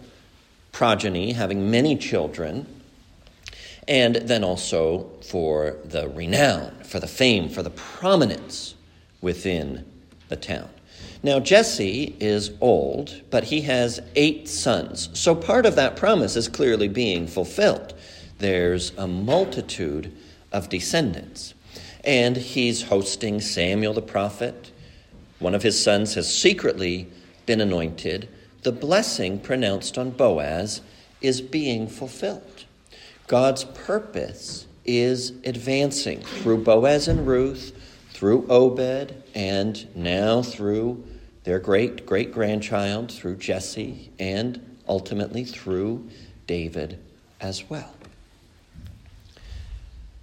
progeny, 0.73 1.33
having 1.33 1.71
many 1.71 1.97
children, 1.97 2.67
and 3.89 4.17
then 4.17 4.45
also 4.45 5.11
for 5.23 5.77
the 5.85 6.09
renown, 6.09 6.73
for 6.85 7.01
the 7.01 7.07
fame, 7.07 7.49
for 7.49 7.63
the 7.63 7.71
prominence 7.71 8.75
within 9.21 9.85
the 10.29 10.37
town. 10.37 10.69
Now, 11.23 11.39
Jesse 11.39 12.17
is 12.19 12.53
old, 12.61 13.23
but 13.31 13.45
he 13.45 13.63
has 13.63 14.01
eight 14.17 14.49
sons. 14.49 15.11
So 15.13 15.35
part 15.35 15.67
of 15.67 15.77
that 15.77 15.97
promise 15.97 16.35
is 16.37 16.49
clearly 16.49 16.89
being 16.89 17.27
fulfilled. 17.27 17.95
There's 18.39 18.93
a 18.97 19.07
multitude 19.07 20.17
of 20.51 20.71
descendants. 20.71 21.55
And 22.05 22.37
he's 22.37 22.83
hosting 22.83 23.43
Samuel 23.43 23.93
the 23.93 24.01
prophet. 24.03 24.71
One 25.39 25.55
of 25.55 25.63
his 25.63 25.83
sons 25.83 26.15
has 26.15 26.33
secretly 26.33 27.09
been 27.45 27.61
anointed. 27.61 28.29
The 28.63 28.73
blessing 28.73 29.41
pronounced 29.41 29.97
on 29.97 30.11
Boaz 30.11 30.83
is 31.23 31.41
being 31.41 31.87
fulfilled. 31.87 32.65
God's 33.27 33.65
purpose 33.65 34.67
is 34.85 35.31
advancing 35.45 36.21
through 36.21 36.65
Boaz 36.65 37.09
and 37.09 37.27
Ruth, 37.27 37.73
through 38.13 38.47
Obed, 38.49 39.15
and 39.35 39.89
now 39.95 40.43
through 40.43 41.05
their 41.45 41.59
great 41.59 42.05
great 42.05 42.33
grandchild, 42.33 43.11
through 43.11 43.37
Jesse, 43.37 44.11
and 44.19 44.77
ultimately 44.87 45.45
through 45.45 46.07
David 46.47 46.99
as 47.41 47.71
well. 47.71 47.95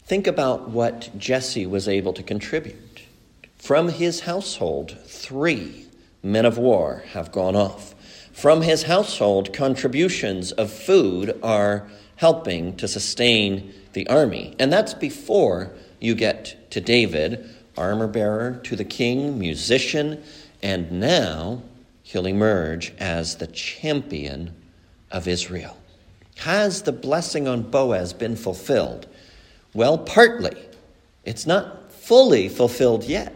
Think 0.06 0.27
about 0.27 0.70
what 0.70 1.10
Jesse 1.17 1.65
was 1.65 1.88
able 1.88 2.13
to 2.13 2.24
contribute. 2.24 3.01
From 3.58 3.89
his 3.89 4.22
household, 4.22 4.96
three 5.06 5.88
men 6.22 6.46
of 6.46 6.58
war 6.58 7.03
have 7.13 7.32
gone 7.32 7.56
off. 7.56 7.96
From 8.38 8.62
his 8.62 8.84
household, 8.84 9.51
contributions 9.51 10.51
of 10.51 10.72
food 10.72 11.39
are 11.41 11.89
helping 12.17 12.75
to 12.75 12.88
sustain 12.88 13.74
the 13.94 14.08
army. 14.10 14.53
And 14.60 14.72
that's 14.72 14.94
before 14.94 15.72
you 16.00 16.13
get 16.13 16.70
to 16.70 16.79
David, 16.79 17.50
armor 17.75 18.06
bearer 18.06 18.62
to 18.65 18.75
the 18.75 18.86
king, 18.86 19.39
musician, 19.39 20.24
and 20.62 20.91
now 20.91 21.63
he'll 22.03 22.27
emerge 22.27 22.94
as 23.00 23.38
the 23.38 23.48
champion 23.48 24.53
of 25.10 25.27
Israel. 25.27 25.75
Has 26.36 26.84
the 26.84 26.91
blessing 26.91 27.48
on 27.48 27.63
Boaz 27.63 28.13
been 28.13 28.36
fulfilled? 28.36 29.08
Well, 29.74 29.98
partly. 29.98 30.63
It's 31.25 31.48
not 31.48 31.91
fully 31.91 32.50
fulfilled 32.50 33.03
yet. 33.06 33.34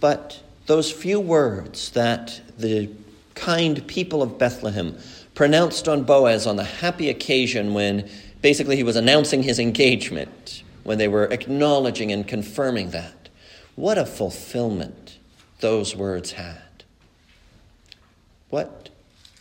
But 0.00 0.40
those 0.64 0.90
few 0.90 1.20
words 1.20 1.90
that 1.90 2.40
the 2.56 2.88
kind 3.36 3.86
people 3.86 4.22
of 4.22 4.38
Bethlehem 4.38 4.98
pronounced 5.34 5.86
on 5.86 6.02
Boaz 6.02 6.46
on 6.46 6.56
the 6.56 6.64
happy 6.64 7.08
occasion 7.08 7.74
when 7.74 8.10
basically 8.42 8.74
he 8.74 8.82
was 8.82 8.96
announcing 8.96 9.44
his 9.44 9.60
engagement, 9.60 10.64
when 10.82 10.98
they 10.98 11.06
were 11.06 11.26
acknowledging 11.26 12.10
and 12.10 12.26
confirming 12.26 12.90
that. 12.90 13.28
What 13.76 13.98
a 13.98 14.06
fulfillment 14.06 15.18
those 15.60 15.94
words 15.94 16.32
had. 16.32 16.84
What 18.50 18.88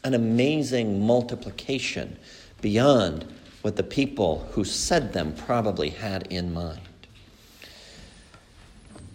an 0.04 0.14
amazing 0.14 1.06
multiplication 1.06 2.18
beyond 2.62 3.25
what 3.62 3.75
the 3.75 3.84
people 3.84 4.48
who 4.52 4.64
said 4.64 5.14
them 5.14 5.34
probably 5.34 5.90
had 5.90 6.28
in 6.28 6.54
mind. 6.54 6.82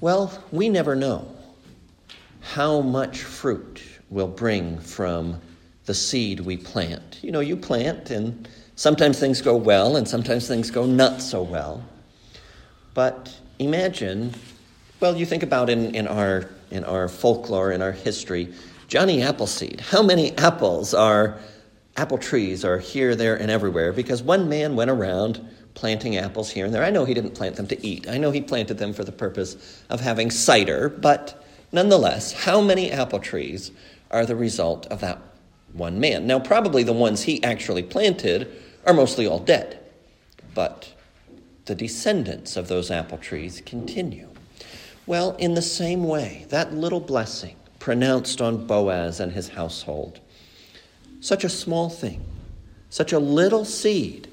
Well, 0.00 0.42
we 0.50 0.68
never 0.68 0.96
know 0.96 1.36
how 2.40 2.80
much 2.80 3.18
fruit 3.18 3.82
will 4.10 4.28
bring 4.28 4.78
from 4.78 5.40
the 5.86 5.94
seed 5.94 6.40
we 6.40 6.56
plant. 6.56 7.18
You 7.22 7.32
know, 7.32 7.40
you 7.40 7.56
plant, 7.56 8.10
and 8.10 8.48
sometimes 8.76 9.18
things 9.18 9.40
go 9.40 9.56
well, 9.56 9.96
and 9.96 10.06
sometimes 10.06 10.46
things 10.46 10.70
go 10.70 10.84
not 10.84 11.22
so 11.22 11.42
well. 11.42 11.82
But 12.92 13.34
imagine, 13.58 14.34
well, 15.00 15.16
you 15.16 15.24
think 15.24 15.42
about 15.42 15.70
in, 15.70 15.94
in, 15.94 16.06
our, 16.06 16.50
in 16.70 16.84
our 16.84 17.08
folklore, 17.08 17.72
in 17.72 17.80
our 17.80 17.92
history, 17.92 18.52
Johnny 18.88 19.22
Appleseed. 19.22 19.80
How 19.80 20.02
many 20.02 20.36
apples 20.36 20.92
are 20.92 21.40
apple 21.96 22.18
trees 22.18 22.64
are 22.64 22.78
here, 22.78 23.14
there, 23.14 23.36
and 23.36 23.50
everywhere 23.50 23.92
because 23.92 24.22
one 24.22 24.48
man 24.48 24.76
went 24.76 24.90
around 24.90 25.46
planting 25.74 26.16
apples 26.16 26.50
here 26.50 26.64
and 26.64 26.74
there. 26.74 26.84
I 26.84 26.90
know 26.90 27.04
he 27.04 27.14
didn't 27.14 27.34
plant 27.34 27.56
them 27.56 27.66
to 27.68 27.86
eat, 27.86 28.08
I 28.08 28.18
know 28.18 28.30
he 28.30 28.40
planted 28.40 28.78
them 28.78 28.92
for 28.92 29.04
the 29.04 29.12
purpose 29.12 29.82
of 29.88 30.00
having 30.00 30.30
cider, 30.30 30.88
but 30.88 31.44
nonetheless, 31.72 32.32
how 32.32 32.60
many 32.60 32.90
apple 32.90 33.18
trees 33.18 33.70
are 34.10 34.26
the 34.26 34.36
result 34.36 34.86
of 34.86 35.00
that 35.00 35.20
one 35.72 36.00
man? 36.00 36.26
Now, 36.26 36.38
probably 36.38 36.82
the 36.82 36.92
ones 36.92 37.22
he 37.22 37.42
actually 37.42 37.82
planted 37.82 38.50
are 38.86 38.94
mostly 38.94 39.26
all 39.26 39.38
dead, 39.38 39.78
but 40.54 40.92
the 41.66 41.74
descendants 41.74 42.56
of 42.56 42.68
those 42.68 42.90
apple 42.90 43.18
trees 43.18 43.62
continue. 43.64 44.28
Well, 45.06 45.36
in 45.36 45.54
the 45.54 45.62
same 45.62 46.04
way, 46.04 46.46
that 46.48 46.74
little 46.74 47.00
blessing 47.00 47.56
pronounced 47.78 48.40
on 48.40 48.66
Boaz 48.66 49.20
and 49.20 49.32
his 49.32 49.48
household, 49.48 50.20
such 51.20 51.44
a 51.44 51.48
small 51.48 51.88
thing, 51.88 52.24
such 52.90 53.12
a 53.12 53.18
little 53.18 53.64
seed, 53.64 54.28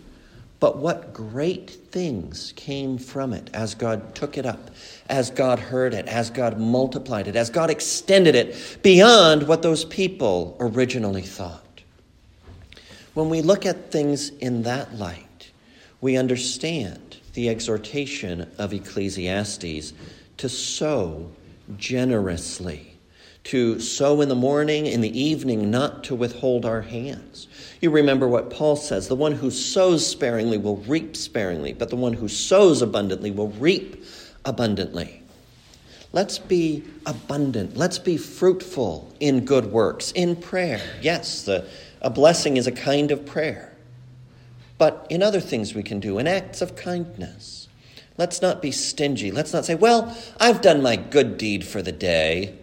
but 0.60 0.78
what 0.78 1.14
great 1.14 1.70
things 1.70 2.54
came 2.56 2.98
from 2.98 3.34
it 3.34 3.50
as 3.54 3.76
God 3.76 4.16
took 4.16 4.38
it 4.38 4.46
up, 4.46 4.72
as 5.08 5.30
God 5.30 5.60
heard 5.60 5.94
it, 5.94 6.08
as 6.08 6.30
God 6.30 6.60
multiplied 6.60 7.28
it, 7.28 7.36
as 7.36 7.50
God 7.50 7.70
extended 7.70 8.34
it 8.34 8.80
beyond 8.82 9.48
what 9.48 9.62
those 9.62 9.86
people 9.86 10.58
originally 10.60 11.22
thought. 11.22 11.64
When 13.14 13.30
we 13.30 13.42
look 13.42 13.66
at 13.66 13.92
things 13.92 14.30
in 14.30 14.64
that 14.64 14.96
light, 14.96 15.52
we 16.02 16.18
understand 16.18 17.18
the 17.34 17.50
exhortation 17.50 18.50
of 18.58 18.74
Ecclesiastes 18.74 19.94
to 20.38 20.50
sow 20.50 21.30
generously 21.78 22.97
to 23.48 23.80
sow 23.80 24.20
in 24.20 24.28
the 24.28 24.36
morning, 24.36 24.86
in 24.86 25.00
the 25.00 25.18
evening, 25.18 25.72
not 25.72 26.04
to 26.04 26.14
withhold 26.14 26.66
our 26.66 26.82
hands. 26.82 27.48
You 27.80 27.92
remember 27.92 28.28
what 28.28 28.50
Paul 28.50 28.76
says 28.76 29.08
the 29.08 29.16
one 29.16 29.32
who 29.32 29.52
sows 29.52 30.06
sparingly 30.06 30.58
will 30.58 30.78
reap 30.78 31.16
sparingly, 31.16 31.72
but 31.72 31.90
the 31.90 31.96
one 31.96 32.12
who 32.12 32.28
sows 32.28 32.82
abundantly 32.82 33.32
will 33.32 33.48
reap 33.48 34.04
abundantly. 34.44 35.24
Let's 36.12 36.40
be 36.40 36.84
abundant. 37.06 37.78
Let's 37.78 38.00
be 38.00 38.18
fruitful 38.18 39.14
in 39.22 39.46
good 39.46 39.68
works, 39.68 40.12
in 40.12 40.36
prayer. 40.36 40.82
Yes, 41.02 41.44
the, 41.44 41.66
a 42.02 42.10
blessing 42.10 42.58
is 42.58 42.68
a 42.68 42.72
kind 42.74 43.12
of 43.12 43.26
prayer. 43.26 43.74
But 44.78 45.08
in 45.10 45.24
other 45.24 45.40
things 45.40 45.74
we 45.74 45.84
can 45.84 46.02
do, 46.02 46.18
in 46.18 46.28
acts 46.28 46.62
of 46.62 46.76
kindness. 46.76 47.70
Let's 48.18 48.42
not 48.42 48.62
be 48.62 48.72
stingy. 48.72 49.32
Let's 49.32 49.54
not 49.54 49.64
say, 49.64 49.76
well, 49.76 50.18
I've 50.38 50.62
done 50.62 50.82
my 50.82 50.98
good 50.98 51.38
deed 51.38 51.66
for 51.66 51.82
the 51.82 51.92
day. 51.94 52.58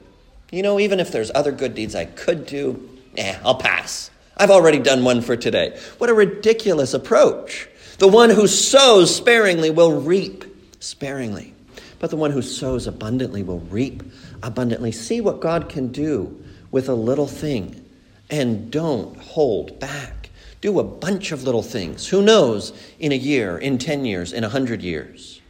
You 0.55 0.63
know, 0.63 0.79
even 0.79 1.01
if 1.01 1.11
there's 1.11 1.33
other 1.35 1.51
good 1.51 1.75
deeds 1.75 1.97
I 1.97 2.05
could 2.05 2.47
do, 2.47 2.89
eh, 3.17 3.37
I'll 3.45 3.57
pass. 3.57 4.13
I've 4.37 4.53
already 4.53 4.79
done 4.79 5.03
one 5.03 5.21
for 5.21 5.37
today. 5.37 5.77
What 5.99 6.11
a 6.11 6.15
ridiculous 6.15 6.95
approach. 6.95 7.69
The 7.99 8.07
one 8.07 8.31
who 8.31 8.47
sows 8.47 9.13
sparingly 9.13 9.71
will 9.71 10.01
reap 10.01 10.45
sparingly, 10.79 11.55
but 11.99 12.11
the 12.11 12.17
one 12.17 12.31
who 12.31 12.41
sows 12.41 12.87
abundantly 12.87 13.43
will 13.43 13.59
reap 13.59 14.05
abundantly. 14.45 14.93
See 14.93 15.21
what 15.21 15.41
God 15.41 15.69
can 15.69 15.89
do 15.89 16.41
with 16.71 16.89
a 16.89 16.95
little 16.95 17.27
thing 17.27 17.85
and 18.31 18.71
don't 18.71 19.17
hold 19.17 19.81
back. 19.81 20.31
Do 20.61 20.79
a 20.79 20.85
bunch 20.85 21.33
of 21.33 21.43
little 21.43 21.65
things. 21.65 22.07
Who 22.07 22.23
knows 22.23 22.73
in 23.01 23.11
a 23.11 23.17
year, 23.17 23.59
in 23.59 23.79
10 23.79 24.05
years, 24.05 24.33
in 24.33 24.45
a 24.45 24.49
100 24.49 24.83
years, 24.83 25.41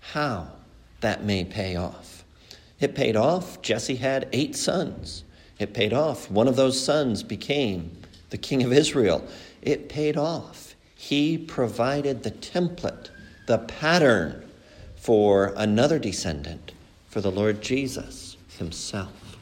how 0.00 0.48
that 1.00 1.22
may 1.22 1.44
pay 1.44 1.76
off. 1.76 2.17
It 2.80 2.94
paid 2.94 3.16
off. 3.16 3.60
Jesse 3.62 3.96
had 3.96 4.28
eight 4.32 4.54
sons. 4.54 5.24
It 5.58 5.74
paid 5.74 5.92
off. 5.92 6.30
One 6.30 6.46
of 6.46 6.56
those 6.56 6.82
sons 6.82 7.22
became 7.22 7.96
the 8.30 8.38
king 8.38 8.62
of 8.62 8.72
Israel. 8.72 9.26
It 9.62 9.88
paid 9.88 10.16
off. 10.16 10.74
He 10.94 11.38
provided 11.38 12.22
the 12.22 12.30
template, 12.30 13.10
the 13.46 13.58
pattern 13.58 14.48
for 14.96 15.54
another 15.56 15.98
descendant, 15.98 16.72
for 17.08 17.20
the 17.20 17.30
Lord 17.30 17.62
Jesus 17.62 18.36
himself. 18.58 19.36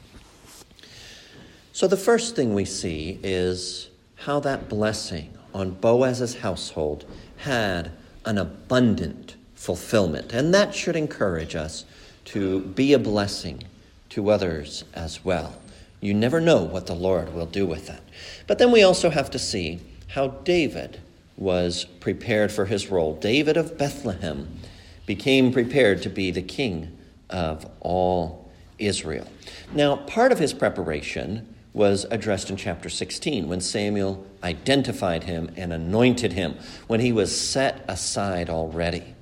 So 1.73 1.87
the 1.87 1.97
first 1.97 2.37
thing 2.37 2.55
we 2.55 2.65
see 2.65 3.21
is 3.23 3.91
how 4.17 4.41
that 4.41 4.69
blessing 4.69 5.37
on 5.53 5.73
Boaz's 5.73 6.37
household 6.37 7.05
had 7.39 7.93
an 8.25 8.39
abundant 8.39 9.37
fulfillment. 9.55 10.33
And 10.33 10.55
that 10.55 10.75
should 10.75 10.97
encourage 10.97 11.55
us 11.55 11.85
to 12.27 12.61
be 12.61 12.93
a 12.93 12.99
blessing 12.99 13.65
to 14.11 14.31
others 14.31 14.85
as 14.95 15.25
well. 15.25 15.57
You 16.01 16.15
never 16.15 16.41
know 16.41 16.63
what 16.63 16.87
the 16.87 16.95
Lord 16.95 17.35
will 17.35 17.47
do 17.47 17.67
with 17.67 17.87
that. 17.87 18.03
But 18.47 18.59
then 18.59 18.71
we 18.71 18.83
also 18.83 19.11
have 19.11 19.31
to 19.31 19.39
see 19.39 19.81
how 20.09 20.29
David 20.29 21.01
was 21.37 21.85
prepared 22.01 22.53
for 22.53 22.67
his 22.67 22.89
role. 22.89 23.15
David 23.15 23.57
of 23.57 23.77
Bethlehem 23.77 24.61
became 25.05 25.53
prepared 25.53 26.03
to 26.03 26.11
be 26.11 26.31
the 26.31 26.43
king 26.43 26.97
of 27.31 27.69
all 27.81 28.51
Israel. 28.79 29.27
Now, 29.73 29.97
part 29.97 30.33
of 30.33 30.39
his 30.39 30.53
preparation 30.53 31.55
was 31.73 32.07
addressed 32.11 32.49
in 32.49 32.57
chapter 32.57 32.89
16 32.89 33.49
when 33.49 33.61
Samuel 33.61 34.27
identified 34.43 35.25
him 35.25 35.51
and 35.57 35.73
anointed 35.73 36.33
him, 36.33 36.57
when 36.87 37.01
he 37.01 37.13
was 37.13 37.39
set 37.39 37.85
aside 37.87 38.49
already. 38.49 39.15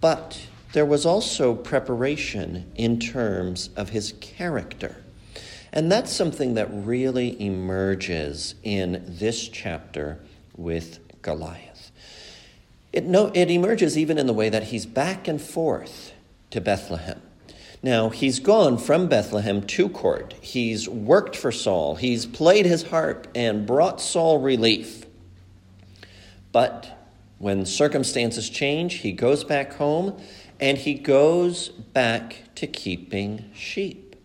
But 0.00 0.40
there 0.72 0.86
was 0.86 1.04
also 1.04 1.54
preparation 1.54 2.70
in 2.76 2.98
terms 2.98 3.70
of 3.76 3.90
his 3.90 4.14
character. 4.20 4.96
And 5.72 5.90
that's 5.90 6.12
something 6.12 6.54
that 6.54 6.68
really 6.72 7.40
emerges 7.40 8.54
in 8.62 9.04
this 9.06 9.48
chapter 9.48 10.18
with 10.56 10.98
Goliath. 11.22 11.90
It, 12.92 13.04
no, 13.04 13.30
it 13.34 13.50
emerges 13.50 13.96
even 13.96 14.18
in 14.18 14.26
the 14.26 14.32
way 14.32 14.48
that 14.48 14.64
he's 14.64 14.86
back 14.86 15.28
and 15.28 15.40
forth 15.40 16.12
to 16.50 16.60
Bethlehem. 16.60 17.20
Now, 17.82 18.10
he's 18.10 18.40
gone 18.40 18.76
from 18.78 19.08
Bethlehem 19.08 19.62
to 19.62 19.88
court. 19.88 20.34
He's 20.40 20.88
worked 20.88 21.34
for 21.36 21.50
Saul. 21.50 21.96
He's 21.96 22.26
played 22.26 22.66
his 22.66 22.82
harp 22.82 23.28
and 23.34 23.66
brought 23.66 24.00
Saul 24.00 24.38
relief. 24.38 25.06
But 26.52 26.98
when 27.38 27.64
circumstances 27.64 28.50
change, 28.50 28.94
he 28.96 29.12
goes 29.12 29.44
back 29.44 29.74
home 29.74 30.20
and 30.60 30.78
he 30.78 30.94
goes 30.94 31.70
back 31.70 32.44
to 32.56 32.66
keeping 32.66 33.50
sheep. 33.54 34.16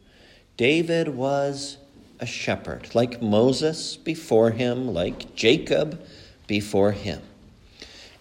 David 0.57 1.09
was 1.09 1.77
a 2.19 2.25
shepherd, 2.25 2.93
like 2.93 3.21
Moses 3.21 3.95
before 3.97 4.51
him, 4.51 4.93
like 4.93 5.35
Jacob 5.35 6.01
before 6.47 6.91
him. 6.91 7.21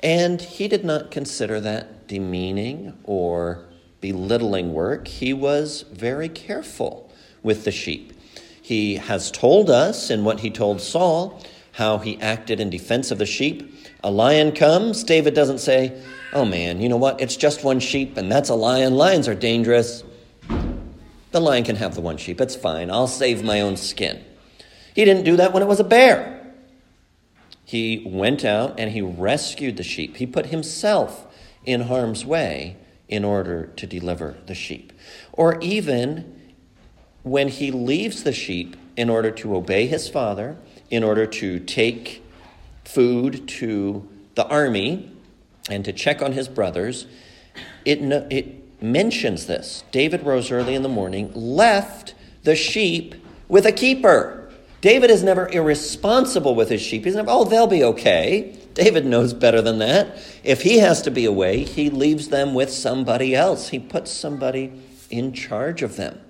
And 0.01 0.41
he 0.41 0.69
did 0.69 0.85
not 0.85 1.11
consider 1.11 1.61
that 1.61 2.09
demeaning 2.09 2.97
or 3.05 3.65
belittling 4.01 4.73
work, 4.73 5.09
he 5.09 5.33
was 5.33 5.85
very 5.91 6.29
careful 6.29 7.11
with 7.43 7.65
the 7.65 7.71
sheep. 7.71 8.13
He 8.61 8.97
has 8.97 9.31
told 9.31 9.71
us 9.71 10.11
in 10.11 10.25
what 10.25 10.41
he 10.41 10.51
told 10.51 10.81
Saul 10.81 11.43
how 11.73 11.99
he 11.99 12.21
acted 12.21 12.61
in 12.61 12.71
defense 12.71 13.11
of 13.11 13.19
the 13.19 13.27
sheep. 13.27 13.75
A 14.05 14.11
lion 14.11 14.53
comes, 14.53 15.03
David 15.03 15.35
doesn't 15.35 15.59
say, 15.59 16.01
Oh 16.35 16.45
man, 16.45 16.81
you 16.81 16.89
know 16.89 16.97
what? 16.97 17.21
It's 17.21 17.37
just 17.37 17.63
one 17.63 17.79
sheep, 17.79 18.17
and 18.17 18.31
that's 18.31 18.49
a 18.49 18.57
lion. 18.57 18.97
Lions 18.97 19.29
are 19.29 19.37
dangerous. 19.37 20.03
The 21.31 21.41
lion 21.41 21.63
can 21.63 21.77
have 21.77 21.95
the 21.95 22.01
one 22.01 22.17
sheep. 22.17 22.41
It's 22.41 22.57
fine. 22.57 22.91
I'll 22.91 23.07
save 23.07 23.45
my 23.45 23.61
own 23.61 23.77
skin. 23.77 24.25
He 24.97 25.05
didn't 25.05 25.25
do 25.25 25.37
that 25.37 25.53
when 25.53 25.63
it 25.63 25.67
was 25.67 25.79
a 25.79 25.85
bear. 25.85 26.53
He 27.65 28.03
went 28.05 28.45
out 28.45 28.79
and 28.79 28.91
he 28.91 29.01
rescued 29.01 29.77
the 29.77 29.85
sheep. 29.85 30.17
He 30.17 30.27
put 30.27 30.47
himself 30.47 31.25
in 31.65 31.83
harm's 31.83 32.25
way 32.25 32.79
in 33.09 33.25
order 33.25 33.67
to 33.77 33.87
deliver 33.87 34.37
the 34.47 34.55
sheep. 34.55 34.93
Or 35.33 35.61
even 35.61 36.41
when 37.23 37.49
he 37.49 37.71
leaves 37.71 38.25
the 38.25 38.33
sheep 38.33 38.77
in 38.97 39.09
order 39.09 39.31
to 39.31 39.55
obey 39.55 39.87
his 39.87 40.09
father, 40.09 40.57
in 40.91 41.05
order 41.05 41.27
to 41.27 41.61
take 41.61 42.25
food 42.85 43.47
to 43.49 44.09
the 44.35 44.47
army 44.47 45.14
and 45.71 45.85
to 45.85 45.93
check 45.93 46.23
on 46.23 46.33
his 46.33 46.49
brothers, 46.49 47.07
it, 47.85 48.01
it 48.31 48.83
mentions 48.83 49.47
this. 49.47 49.85
David 49.91 50.23
rose 50.25 50.51
early 50.51 50.75
in 50.75 50.83
the 50.83 50.89
morning, 50.89 51.33
left 51.35 52.15
the 52.43 52.57
sheep 52.57 53.15
with 53.49 53.67
a 53.67 53.73
keeper. 53.73 54.53
David 54.81 55.11
is 55.11 55.23
never 55.23 55.49
irresponsible 55.49 56.55
with 56.55 56.69
his 56.69 56.83
sheep. 56.83 57.05
He's 57.05 57.15
never, 57.15 57.31
oh, 57.31 57.45
they'll 57.45 57.67
be 57.67 57.83
okay. 57.85 58.59
David 58.75 59.07
knows 59.07 59.33
better 59.33 59.63
than 59.63 59.79
that. 59.79 60.19
If 60.43 60.63
he 60.63 60.79
has 60.79 61.01
to 61.03 61.11
be 61.11 61.25
away, 61.25 61.65
he 61.65 61.89
leaves 61.89 62.29
them 62.29 62.53
with 62.53 62.71
somebody 62.71 63.35
else. 63.35 63.69
He 63.69 63.79
puts 63.79 64.11
somebody 64.11 64.73
in 65.11 65.33
charge 65.33 65.83
of 65.83 65.97
them. 65.97 66.21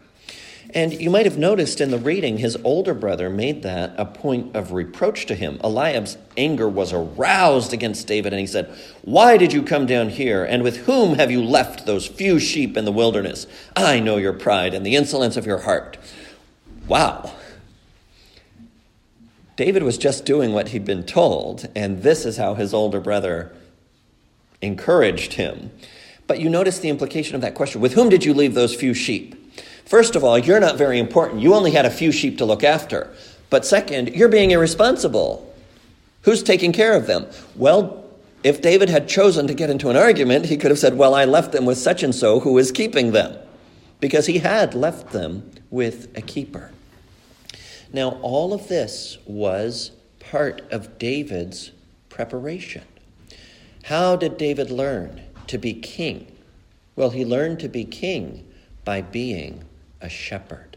And 0.75 1.01
you 1.01 1.09
might 1.09 1.25
have 1.25 1.39
noticed 1.39 1.81
in 1.81 1.93
the 1.93 1.99
reading, 1.99 2.39
his 2.39 2.59
older 2.65 2.95
brother 2.95 3.31
made 3.31 3.63
that 3.63 3.95
a 3.97 4.05
point 4.05 4.57
of 4.57 4.73
reproach 4.73 5.25
to 5.27 5.37
him. 5.37 5.61
Eliab's 5.63 6.19
anger 6.37 6.69
was 6.69 6.93
aroused 6.93 7.73
against 7.73 8.09
David, 8.09 8.33
and 8.33 8.41
he 8.41 8.47
said, 8.47 8.77
Why 9.03 9.37
did 9.37 9.53
you 9.53 9.63
come 9.63 9.87
down 9.87 10.09
here? 10.09 10.45
And 10.45 10.65
with 10.65 10.79
whom 10.79 11.15
have 11.15 11.31
you 11.31 11.45
left 11.45 11.87
those 11.87 12.09
few 12.09 12.41
sheep 12.41 12.77
in 12.77 12.85
the 12.85 12.93
wilderness? 12.93 13.47
I 13.77 14.01
know 14.01 14.17
your 14.17 14.33
pride 14.33 14.75
and 14.75 14.85
the 14.85 14.97
insolence 14.97 15.37
of 15.37 15.47
your 15.47 15.59
heart. 15.59 15.97
Wow. 16.89 17.33
David 19.55 19.85
was 19.85 19.97
just 19.97 20.25
doing 20.25 20.53
what 20.53 20.71
he'd 20.71 20.85
been 20.85 21.05
told, 21.05 21.69
and 21.77 22.03
this 22.03 22.27
is 22.27 22.37
how 22.37 22.55
his 22.55 22.75
older 22.75 22.99
brother 22.99 23.55
encouraged 24.61 25.35
him. 25.35 25.71
But 26.27 26.41
you 26.41 26.51
notice 26.51 26.81
the 26.81 26.89
implication 26.89 27.37
of 27.37 27.43
that 27.43 27.55
question 27.55 27.81
with 27.81 27.93
whom 27.93 28.09
did 28.09 28.25
you 28.25 28.35
leave 28.35 28.55
those 28.55 28.75
few 28.75 28.93
sheep? 28.93 29.44
First 29.87 30.17
of 30.17 30.25
all, 30.25 30.39
you're 30.39 30.61
not 30.61 30.77
very 30.77 30.99
important. 30.99 31.43
You 31.43 31.55
only 31.55 31.73
had 31.73 31.85
a 31.85 31.91
few 31.91 32.11
sheep 32.11 32.39
to 32.39 32.45
look 32.45 32.65
after. 32.65 33.13
But 33.51 33.67
second, 33.67 34.15
you're 34.15 34.29
being 34.29 34.51
irresponsible. 34.51 35.55
Who's 36.23 36.43
taking 36.43 36.73
care 36.73 36.97
of 36.97 37.07
them? 37.07 37.27
Well, 37.55 38.05
if 38.43 38.61
David 38.61 38.89
had 38.89 39.09
chosen 39.09 39.47
to 39.47 39.55
get 39.55 39.71
into 39.71 39.91
an 39.91 39.97
argument, 39.97 40.47
he 40.47 40.57
could 40.57 40.71
have 40.71 40.79
said, 40.79 40.97
Well, 40.97 41.15
I 41.15 41.25
left 41.25 41.53
them 41.53 41.67
with 41.67 41.79
such 41.79 42.03
and 42.03 42.15
so 42.15 42.41
who 42.41 42.57
is 42.59 42.73
keeping 42.73 43.13
them. 43.13 43.37
Because 44.01 44.27
he 44.27 44.39
had 44.39 44.75
left 44.75 45.13
them 45.13 45.51
with 45.71 46.17
a 46.17 46.21
keeper. 46.21 46.71
Now, 47.93 48.19
all 48.23 48.53
of 48.53 48.69
this 48.69 49.19
was 49.25 49.93
part 50.19 50.63
of 50.73 50.99
David's 50.99 51.71
preparation. 52.09 52.83
How 53.85 54.17
did 54.17 54.37
David 54.37 54.71
learn 54.71 55.23
to 55.47 55.59
be 55.59 55.75
king? 55.75 56.27
Well, 56.97 57.11
he 57.11 57.25
learned 57.25 57.61
to 57.61 57.69
be 57.69 57.85
king 57.85 58.47
by 58.85 59.03
being 59.03 59.65
a 60.01 60.09
shepherd. 60.09 60.77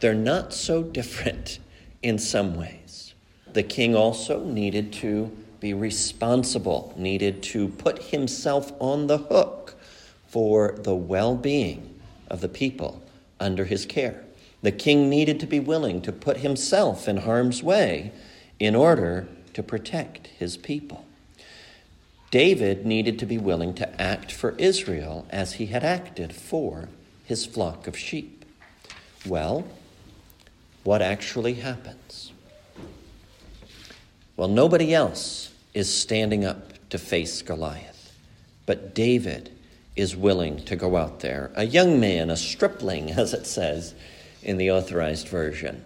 They're 0.00 0.14
not 0.14 0.52
so 0.52 0.82
different 0.82 1.58
in 2.02 2.18
some 2.18 2.56
ways. 2.56 3.14
The 3.52 3.62
king 3.62 3.94
also 3.94 4.44
needed 4.44 4.92
to 4.94 5.34
be 5.60 5.72
responsible, 5.72 6.92
needed 6.96 7.42
to 7.42 7.68
put 7.68 8.04
himself 8.04 8.72
on 8.78 9.06
the 9.06 9.18
hook 9.18 9.74
for 10.26 10.76
the 10.78 10.94
well 10.94 11.34
being 11.34 11.98
of 12.28 12.40
the 12.40 12.48
people 12.48 13.02
under 13.40 13.64
his 13.64 13.86
care. 13.86 14.22
The 14.62 14.72
king 14.72 15.08
needed 15.08 15.40
to 15.40 15.46
be 15.46 15.60
willing 15.60 16.02
to 16.02 16.12
put 16.12 16.38
himself 16.38 17.08
in 17.08 17.18
harm's 17.18 17.62
way 17.62 18.12
in 18.58 18.74
order 18.74 19.28
to 19.54 19.62
protect 19.62 20.26
his 20.28 20.56
people. 20.56 21.06
David 22.30 22.84
needed 22.84 23.18
to 23.20 23.26
be 23.26 23.38
willing 23.38 23.72
to 23.74 24.00
act 24.00 24.32
for 24.32 24.50
Israel 24.58 25.26
as 25.30 25.54
he 25.54 25.66
had 25.66 25.84
acted 25.84 26.34
for 26.34 26.88
his 27.26 27.44
flock 27.44 27.86
of 27.86 27.98
sheep. 27.98 28.44
Well, 29.26 29.66
what 30.84 31.02
actually 31.02 31.54
happens? 31.54 32.32
Well, 34.36 34.48
nobody 34.48 34.94
else 34.94 35.52
is 35.74 35.92
standing 35.92 36.44
up 36.44 36.88
to 36.90 36.98
face 36.98 37.42
Goliath, 37.42 38.14
but 38.64 38.94
David 38.94 39.50
is 39.96 40.14
willing 40.14 40.64
to 40.66 40.76
go 40.76 40.96
out 40.96 41.20
there. 41.20 41.50
A 41.56 41.64
young 41.64 41.98
man, 41.98 42.30
a 42.30 42.36
stripling, 42.36 43.10
as 43.18 43.34
it 43.34 43.46
says, 43.46 43.94
in 44.42 44.56
the 44.56 44.70
authorized 44.70 45.28
version. 45.28 45.84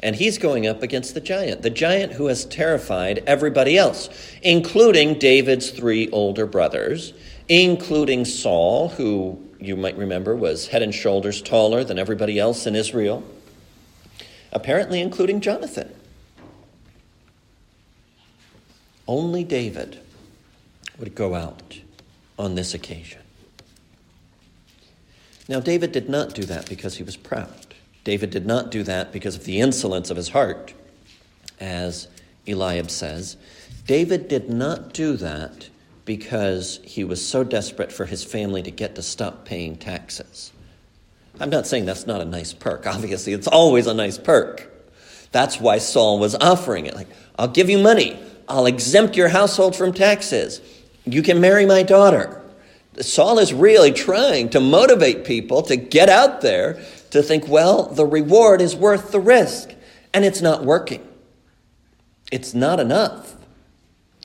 And 0.00 0.14
he's 0.14 0.38
going 0.38 0.66
up 0.66 0.82
against 0.82 1.14
the 1.14 1.20
giant, 1.20 1.62
the 1.62 1.70
giant 1.70 2.12
who 2.12 2.26
has 2.26 2.44
terrified 2.44 3.24
everybody 3.26 3.76
else, 3.76 4.08
including 4.42 5.18
David's 5.18 5.70
three 5.70 6.08
older 6.10 6.46
brothers, 6.46 7.14
including 7.48 8.24
Saul, 8.24 8.90
who 8.90 9.47
you 9.60 9.76
might 9.76 9.96
remember 9.96 10.36
was 10.36 10.68
head 10.68 10.82
and 10.82 10.94
shoulders 10.94 11.42
taller 11.42 11.84
than 11.84 11.98
everybody 11.98 12.38
else 12.38 12.66
in 12.66 12.76
Israel, 12.76 13.24
apparently, 14.52 15.00
including 15.00 15.40
Jonathan. 15.40 15.92
Only 19.06 19.42
David 19.42 20.00
would 20.98 21.14
go 21.14 21.34
out 21.34 21.80
on 22.38 22.54
this 22.54 22.74
occasion. 22.74 23.22
Now, 25.48 25.60
David 25.60 25.92
did 25.92 26.08
not 26.08 26.34
do 26.34 26.42
that 26.44 26.68
because 26.68 26.96
he 26.96 27.02
was 27.02 27.16
proud. 27.16 27.74
David 28.04 28.30
did 28.30 28.46
not 28.46 28.70
do 28.70 28.82
that 28.82 29.12
because 29.12 29.34
of 29.34 29.44
the 29.44 29.60
insolence 29.60 30.10
of 30.10 30.16
his 30.16 30.28
heart, 30.28 30.74
as 31.58 32.08
Eliab 32.46 32.90
says, 32.90 33.36
David 33.86 34.28
did 34.28 34.50
not 34.50 34.92
do 34.92 35.16
that 35.16 35.68
because 36.08 36.80
he 36.84 37.04
was 37.04 37.24
so 37.24 37.44
desperate 37.44 37.92
for 37.92 38.06
his 38.06 38.24
family 38.24 38.62
to 38.62 38.70
get 38.70 38.94
to 38.94 39.02
stop 39.02 39.44
paying 39.44 39.76
taxes. 39.76 40.50
I'm 41.38 41.50
not 41.50 41.66
saying 41.66 41.84
that's 41.84 42.06
not 42.06 42.22
a 42.22 42.24
nice 42.24 42.54
perk. 42.54 42.86
Obviously, 42.86 43.34
it's 43.34 43.46
always 43.46 43.86
a 43.86 43.92
nice 43.92 44.16
perk. 44.16 44.72
That's 45.32 45.60
why 45.60 45.76
Saul 45.76 46.18
was 46.18 46.34
offering 46.34 46.86
it. 46.86 46.94
Like, 46.94 47.08
I'll 47.38 47.48
give 47.48 47.68
you 47.68 47.76
money. 47.76 48.18
I'll 48.48 48.64
exempt 48.64 49.18
your 49.18 49.28
household 49.28 49.76
from 49.76 49.92
taxes. 49.92 50.62
You 51.04 51.22
can 51.22 51.42
marry 51.42 51.66
my 51.66 51.82
daughter. 51.82 52.42
Saul 53.00 53.38
is 53.38 53.52
really 53.52 53.92
trying 53.92 54.48
to 54.50 54.60
motivate 54.60 55.26
people 55.26 55.60
to 55.64 55.76
get 55.76 56.08
out 56.08 56.40
there 56.40 56.82
to 57.10 57.22
think, 57.22 57.46
well, 57.46 57.82
the 57.82 58.06
reward 58.06 58.62
is 58.62 58.74
worth 58.74 59.12
the 59.12 59.20
risk. 59.20 59.74
And 60.14 60.24
it's 60.24 60.40
not 60.40 60.64
working. 60.64 61.06
It's 62.32 62.54
not 62.54 62.80
enough 62.80 63.36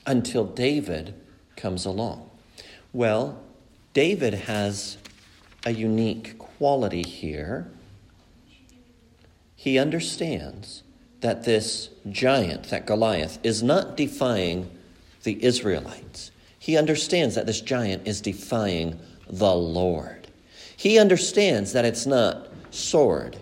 until 0.06 0.46
David 0.46 1.16
comes 1.64 1.86
along. 1.86 2.30
Well, 2.92 3.42
David 3.94 4.34
has 4.34 4.98
a 5.66 5.72
unique 5.72 6.38
quality 6.38 7.04
here. 7.04 7.72
He 9.56 9.80
understands 9.80 10.84
that 11.22 11.46
this 11.46 11.88
giant, 12.10 12.66
that 12.66 12.86
Goliath, 12.86 13.40
is 13.44 13.64
not 13.64 13.96
defying 13.96 14.70
the 15.24 15.42
Israelites. 15.42 16.32
He 16.60 16.76
understands 16.78 17.36
that 17.36 17.46
this 17.46 17.62
giant 17.62 18.06
is 18.06 18.20
defying 18.20 19.00
the 19.30 19.56
Lord. 19.56 20.28
He 20.76 21.00
understands 21.00 21.72
that 21.72 21.86
it's 21.86 22.06
not 22.06 22.50
sword 22.72 23.38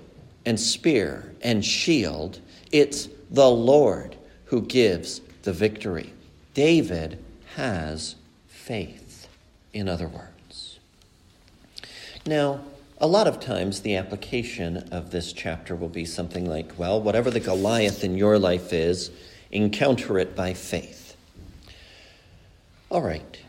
and 0.45 0.60
spear 0.60 1.34
and 1.41 1.65
shield, 1.65 2.39
it's 2.71 3.10
the 3.31 3.49
Lord 3.49 4.15
who 4.45 4.62
gives 4.62 5.21
the 5.41 5.53
victory. 5.53 6.13
David 6.53 7.17
has 7.55 8.15
faith, 8.47 9.27
in 9.73 9.89
other 9.89 10.07
words. 10.07 10.79
Now, 12.25 12.61
a 12.99 13.07
lot 13.07 13.27
of 13.27 13.39
times, 13.39 13.81
the 13.81 13.95
application 13.95 14.77
of 14.91 15.09
this 15.09 15.33
chapter 15.33 15.75
will 15.75 15.89
be 15.89 16.05
something 16.05 16.47
like, 16.47 16.77
well, 16.77 17.01
whatever 17.01 17.31
the 17.31 17.39
Goliath 17.39 18.03
in 18.03 18.15
your 18.15 18.37
life 18.37 18.71
is, 18.73 19.09
encounter 19.49 20.19
it 20.19 20.35
by 20.35 20.53
faith. 20.53 21.17
All 22.89 23.01
right. 23.01 23.39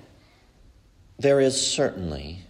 There 1.19 1.41
is 1.41 1.65
certainly 1.65 2.41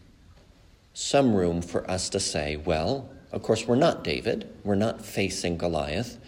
some 0.95 1.35
room 1.35 1.61
for 1.61 1.91
us 1.91 2.09
to 2.11 2.21
say, 2.21 2.57
well, 2.57 3.11
of 3.33 3.43
course, 3.43 3.67
we're 3.67 3.77
not 3.77 4.05
David, 4.05 4.49
we're 4.63 4.75
not 4.75 5.05
facing 5.05 5.57
Goliath, 5.57 6.19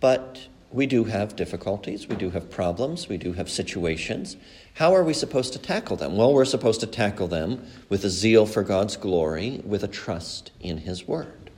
but 0.00 0.40
we 0.74 0.86
do 0.86 1.04
have 1.04 1.36
difficulties, 1.36 2.08
we 2.08 2.16
do 2.16 2.30
have 2.30 2.50
problems, 2.50 3.08
we 3.08 3.16
do 3.16 3.34
have 3.34 3.48
situations. 3.48 4.36
How 4.74 4.92
are 4.92 5.04
we 5.04 5.14
supposed 5.14 5.52
to 5.52 5.58
tackle 5.60 5.96
them? 5.96 6.16
Well, 6.16 6.34
we're 6.34 6.44
supposed 6.44 6.80
to 6.80 6.88
tackle 6.88 7.28
them 7.28 7.64
with 7.88 8.04
a 8.04 8.10
zeal 8.10 8.44
for 8.44 8.64
God's 8.64 8.96
glory, 8.96 9.62
with 9.64 9.84
a 9.84 9.88
trust 9.88 10.50
in 10.58 10.78
His 10.78 11.06
Word. 11.06 11.50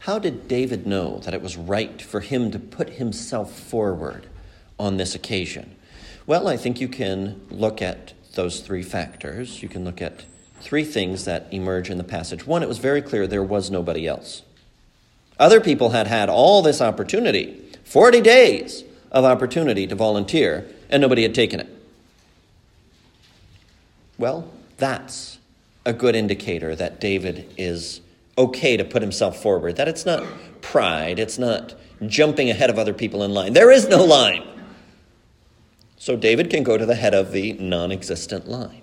How 0.00 0.18
did 0.18 0.46
David 0.46 0.86
know 0.86 1.20
that 1.20 1.32
it 1.32 1.40
was 1.40 1.56
right 1.56 2.02
for 2.02 2.20
him 2.20 2.50
to 2.50 2.58
put 2.58 2.90
himself 2.90 3.58
forward 3.58 4.26
on 4.78 4.98
this 4.98 5.14
occasion? 5.14 5.74
Well, 6.26 6.48
I 6.48 6.58
think 6.58 6.82
you 6.82 6.88
can 6.88 7.40
look 7.50 7.80
at 7.80 8.12
those 8.34 8.60
three 8.60 8.82
factors. 8.82 9.62
You 9.62 9.70
can 9.70 9.86
look 9.86 10.02
at 10.02 10.26
three 10.60 10.84
things 10.84 11.24
that 11.24 11.48
emerge 11.50 11.88
in 11.88 11.96
the 11.96 12.04
passage. 12.04 12.46
One, 12.46 12.62
it 12.62 12.68
was 12.68 12.76
very 12.76 13.00
clear 13.00 13.26
there 13.26 13.42
was 13.42 13.70
nobody 13.70 14.06
else. 14.06 14.42
Other 15.38 15.60
people 15.60 15.90
had 15.90 16.06
had 16.06 16.28
all 16.28 16.60
this 16.62 16.80
opportunity 16.80 17.62
40 17.86 18.20
days 18.20 18.82
of 19.12 19.24
opportunity 19.24 19.86
to 19.86 19.94
volunteer, 19.94 20.66
and 20.90 21.00
nobody 21.00 21.22
had 21.22 21.34
taken 21.34 21.60
it. 21.60 21.68
Well, 24.18 24.50
that's 24.76 25.38
a 25.84 25.92
good 25.92 26.16
indicator 26.16 26.74
that 26.74 27.00
David 27.00 27.48
is 27.56 28.00
okay 28.36 28.76
to 28.76 28.84
put 28.84 29.02
himself 29.02 29.40
forward, 29.40 29.76
that 29.76 29.86
it's 29.86 30.04
not 30.04 30.26
pride, 30.60 31.20
it's 31.20 31.38
not 31.38 31.74
jumping 32.06 32.50
ahead 32.50 32.70
of 32.70 32.78
other 32.78 32.92
people 32.92 33.22
in 33.22 33.32
line. 33.32 33.52
There 33.52 33.70
is 33.70 33.88
no 33.88 34.04
line. 34.04 34.42
So 35.96 36.16
David 36.16 36.50
can 36.50 36.64
go 36.64 36.76
to 36.76 36.84
the 36.84 36.96
head 36.96 37.14
of 37.14 37.30
the 37.30 37.52
non 37.52 37.92
existent 37.92 38.48
line. 38.48 38.82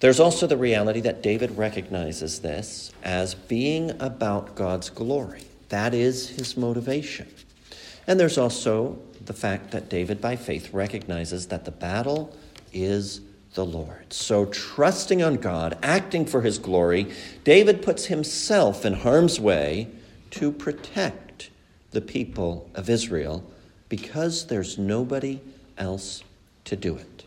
There's 0.00 0.18
also 0.18 0.48
the 0.48 0.56
reality 0.56 1.00
that 1.02 1.22
David 1.22 1.56
recognizes 1.56 2.40
this 2.40 2.92
as 3.04 3.34
being 3.34 3.92
about 4.00 4.56
God's 4.56 4.90
glory. 4.90 5.44
That 5.68 5.94
is 5.94 6.30
his 6.30 6.56
motivation. 6.56 7.28
And 8.06 8.20
there's 8.20 8.38
also 8.38 8.98
the 9.24 9.32
fact 9.32 9.70
that 9.70 9.88
David, 9.88 10.20
by 10.20 10.36
faith, 10.36 10.72
recognizes 10.72 11.46
that 11.46 11.64
the 11.64 11.70
battle 11.70 12.36
is 12.72 13.20
the 13.54 13.64
Lord. 13.64 14.12
So, 14.12 14.46
trusting 14.46 15.22
on 15.22 15.36
God, 15.36 15.78
acting 15.82 16.26
for 16.26 16.42
his 16.42 16.58
glory, 16.58 17.12
David 17.44 17.82
puts 17.82 18.06
himself 18.06 18.84
in 18.84 18.94
harm's 18.94 19.40
way 19.40 19.88
to 20.32 20.50
protect 20.50 21.50
the 21.92 22.00
people 22.00 22.68
of 22.74 22.90
Israel 22.90 23.44
because 23.88 24.46
there's 24.48 24.76
nobody 24.76 25.40
else 25.78 26.22
to 26.64 26.76
do 26.76 26.96
it. 26.96 27.24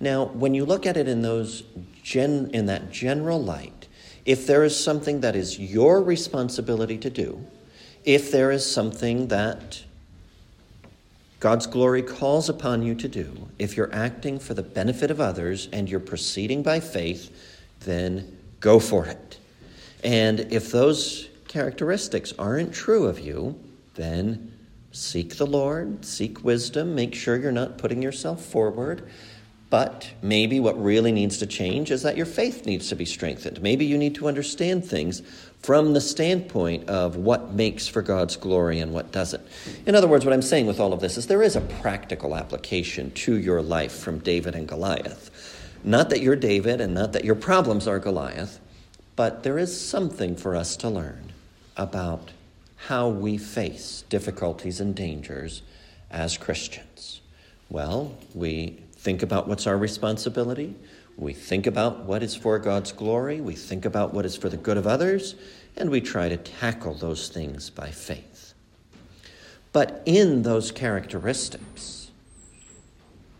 Now, 0.00 0.26
when 0.26 0.54
you 0.54 0.64
look 0.64 0.86
at 0.86 0.96
it 0.96 1.08
in 1.08 1.22
those 1.22 1.64
gen, 2.02 2.50
in 2.52 2.66
that 2.66 2.92
general 2.92 3.42
light, 3.42 3.88
if 4.24 4.46
there 4.46 4.62
is 4.62 4.78
something 4.78 5.20
that 5.20 5.34
is 5.34 5.58
your 5.58 6.02
responsibility 6.02 6.98
to 6.98 7.10
do, 7.10 7.44
if 8.04 8.30
there 8.30 8.50
is 8.50 8.70
something 8.70 9.28
that 9.28 9.82
God's 11.40 11.66
glory 11.66 12.02
calls 12.02 12.48
upon 12.48 12.82
you 12.82 12.94
to 12.96 13.08
do, 13.08 13.48
if 13.58 13.76
you're 13.76 13.94
acting 13.94 14.38
for 14.38 14.54
the 14.54 14.62
benefit 14.62 15.10
of 15.10 15.20
others 15.20 15.68
and 15.72 15.88
you're 15.88 16.00
proceeding 16.00 16.62
by 16.62 16.80
faith, 16.80 17.30
then 17.80 18.36
go 18.60 18.80
for 18.80 19.06
it. 19.06 19.38
And 20.02 20.40
if 20.52 20.72
those 20.72 21.28
characteristics 21.46 22.32
aren't 22.38 22.74
true 22.74 23.06
of 23.06 23.20
you, 23.20 23.58
then 23.94 24.52
seek 24.92 25.36
the 25.36 25.46
Lord, 25.46 26.04
seek 26.04 26.44
wisdom, 26.44 26.94
make 26.94 27.14
sure 27.14 27.36
you're 27.36 27.52
not 27.52 27.78
putting 27.78 28.02
yourself 28.02 28.44
forward. 28.44 29.08
But 29.70 30.10
maybe 30.22 30.60
what 30.60 30.82
really 30.82 31.12
needs 31.12 31.38
to 31.38 31.46
change 31.46 31.90
is 31.90 32.02
that 32.02 32.16
your 32.16 32.26
faith 32.26 32.64
needs 32.64 32.88
to 32.88 32.96
be 32.96 33.04
strengthened. 33.04 33.60
Maybe 33.60 33.84
you 33.84 33.98
need 33.98 34.14
to 34.14 34.26
understand 34.26 34.84
things 34.84 35.22
from 35.62 35.92
the 35.92 36.00
standpoint 36.00 36.88
of 36.88 37.16
what 37.16 37.52
makes 37.52 37.88
for 37.88 38.00
God's 38.00 38.36
glory 38.36 38.78
and 38.80 38.92
what 38.92 39.12
doesn't. 39.12 39.46
In 39.86 39.94
other 39.94 40.06
words, 40.06 40.24
what 40.24 40.32
I'm 40.32 40.42
saying 40.42 40.66
with 40.66 40.80
all 40.80 40.92
of 40.92 41.00
this 41.00 41.16
is 41.16 41.26
there 41.26 41.42
is 41.42 41.56
a 41.56 41.60
practical 41.60 42.36
application 42.36 43.10
to 43.12 43.36
your 43.36 43.60
life 43.60 43.92
from 43.92 44.18
David 44.20 44.54
and 44.54 44.68
Goliath. 44.68 45.30
Not 45.84 46.10
that 46.10 46.20
you're 46.20 46.36
David 46.36 46.80
and 46.80 46.94
not 46.94 47.12
that 47.12 47.24
your 47.24 47.34
problems 47.34 47.86
are 47.86 47.98
Goliath, 47.98 48.60
but 49.16 49.42
there 49.42 49.58
is 49.58 49.78
something 49.78 50.36
for 50.36 50.54
us 50.54 50.76
to 50.76 50.88
learn 50.88 51.32
about 51.76 52.30
how 52.86 53.08
we 53.08 53.36
face 53.36 54.04
difficulties 54.08 54.80
and 54.80 54.94
dangers 54.94 55.62
as 56.10 56.38
Christians. 56.38 57.20
Well, 57.68 58.16
we 58.34 58.80
think 58.92 59.22
about 59.22 59.48
what's 59.48 59.66
our 59.66 59.76
responsibility. 59.76 60.74
We 61.18 61.32
think 61.32 61.66
about 61.66 62.04
what 62.04 62.22
is 62.22 62.36
for 62.36 62.60
God's 62.60 62.92
glory, 62.92 63.40
we 63.40 63.54
think 63.54 63.84
about 63.84 64.14
what 64.14 64.24
is 64.24 64.36
for 64.36 64.48
the 64.48 64.56
good 64.56 64.76
of 64.76 64.86
others, 64.86 65.34
and 65.76 65.90
we 65.90 66.00
try 66.00 66.28
to 66.28 66.36
tackle 66.36 66.94
those 66.94 67.28
things 67.28 67.70
by 67.70 67.90
faith. 67.90 68.54
But 69.72 70.00
in 70.06 70.42
those 70.42 70.70
characteristics, 70.70 72.10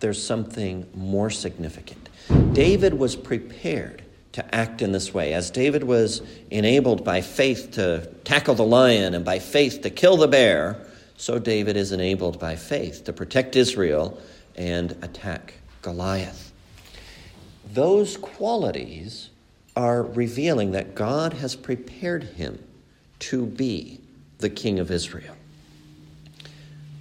there's 0.01 0.23
something 0.23 0.89
more 0.93 1.31
significant. 1.31 2.09
David 2.53 2.95
was 2.95 3.15
prepared 3.15 4.03
to 4.33 4.55
act 4.55 4.83
in 4.83 4.91
this 4.91 5.15
way. 5.15 5.33
As 5.33 5.51
David 5.51 5.85
was 5.85 6.21
enabled 6.51 7.05
by 7.05 7.21
faith 7.21 7.73
to 7.73 8.09
tackle 8.25 8.57
the 8.57 8.65
lion 8.65 9.15
and 9.15 9.25
by 9.25 9.39
faith 9.39 9.83
to 9.83 9.91
kill 9.91 10.17
the 10.17 10.29
bear, 10.29 10.85
so 11.17 11.39
David 11.39 11.77
is 11.77 11.93
enabled 11.93 12.41
by 12.41 12.57
faith 12.57 13.05
to 13.05 13.13
protect 13.13 13.55
Israel 13.55 14.21
and 14.57 14.93
attack 15.03 15.55
Goliath. 15.83 16.53
Those 17.73 18.17
qualities 18.17 19.31
are 19.77 20.03
revealing 20.03 20.73
that 20.73 20.95
God 20.95 21.35
has 21.35 21.55
prepared 21.55 22.25
him 22.25 22.63
to 23.21 23.47
be 23.47 24.01
the 24.39 24.51
king 24.51 24.79
of 24.79 24.91
Israel 24.91 25.37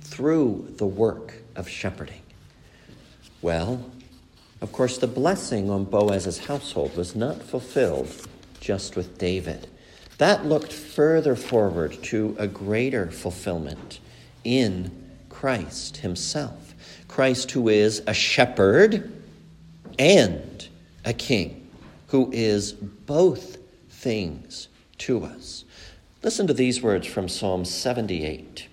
through 0.01 0.73
the 0.77 0.86
work 0.86 1.34
of 1.56 1.69
shepherding. 1.69 2.21
Well, 3.41 3.91
of 4.62 4.71
course, 4.71 4.97
the 4.97 5.08
blessing 5.08 5.69
on 5.69 5.86
Boaz's 5.86 6.39
household 6.39 6.97
was 6.97 7.15
not 7.15 7.43
fulfilled 7.43 8.27
just 8.60 8.95
with 8.95 9.17
David. 9.17 9.67
That 10.17 10.45
looked 10.45 10.73
further 10.73 11.36
forward 11.36 12.01
to 12.03 12.36
a 12.39 12.47
greater 12.47 13.12
fulfillment 13.12 13.99
in 14.43 14.91
Christ 15.30 15.97
himself. 15.97 16.73
Christ, 17.08 17.51
who 17.51 17.69
is 17.69 18.01
a 18.08 18.13
shepherd 18.13 19.12
and 19.99 20.57
a 21.08 21.13
king 21.13 21.65
who 22.08 22.30
is 22.34 22.74
both 22.74 23.58
things 23.89 24.67
to 24.98 25.24
us. 25.24 25.63
Listen 26.22 26.46
to 26.48 26.54
these 26.54 26.82
words 26.82 27.08
from 27.08 27.30
Psalm 27.30 27.63
78. 27.63 28.67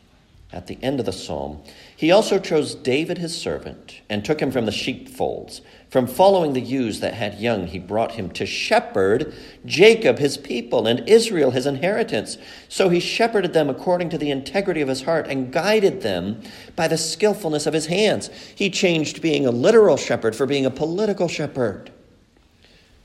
at 0.52 0.68
the 0.68 0.78
end 0.82 1.00
of 1.00 1.06
the 1.06 1.12
psalm, 1.12 1.60
he 1.96 2.12
also 2.12 2.38
chose 2.38 2.76
David 2.76 3.18
his 3.18 3.36
servant 3.36 4.00
and 4.08 4.24
took 4.24 4.40
him 4.40 4.52
from 4.52 4.66
the 4.66 4.72
sheepfolds. 4.72 5.60
From 5.90 6.06
following 6.06 6.52
the 6.52 6.60
ewes 6.60 7.00
that 7.00 7.14
had 7.14 7.40
young, 7.40 7.66
he 7.66 7.80
brought 7.80 8.12
him 8.12 8.30
to 8.30 8.46
shepherd 8.46 9.34
Jacob 9.66 10.20
his 10.20 10.36
people 10.36 10.86
and 10.86 11.08
Israel 11.08 11.50
his 11.50 11.66
inheritance. 11.66 12.38
So 12.68 12.88
he 12.88 13.00
shepherded 13.00 13.52
them 13.52 13.68
according 13.68 14.10
to 14.10 14.18
the 14.18 14.30
integrity 14.30 14.80
of 14.80 14.88
his 14.88 15.02
heart 15.02 15.26
and 15.28 15.52
guided 15.52 16.02
them 16.02 16.40
by 16.76 16.86
the 16.86 16.98
skillfulness 16.98 17.66
of 17.66 17.74
his 17.74 17.86
hands. 17.86 18.30
He 18.54 18.70
changed 18.70 19.22
being 19.22 19.46
a 19.46 19.50
literal 19.50 19.96
shepherd 19.96 20.36
for 20.36 20.46
being 20.46 20.66
a 20.66 20.70
political 20.70 21.26
shepherd. 21.26 21.90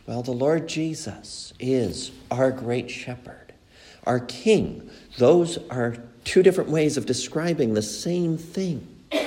Well, 0.09 0.23
the 0.23 0.31
Lord 0.31 0.67
Jesus 0.67 1.53
is 1.59 2.09
our 2.31 2.49
great 2.49 2.89
shepherd, 2.89 3.53
our 4.07 4.19
king. 4.19 4.89
Those 5.19 5.59
are 5.69 5.97
two 6.23 6.41
different 6.41 6.71
ways 6.71 6.97
of 6.97 7.05
describing 7.05 7.75
the 7.75 7.83
same 7.83 8.35
thing. 8.35 8.87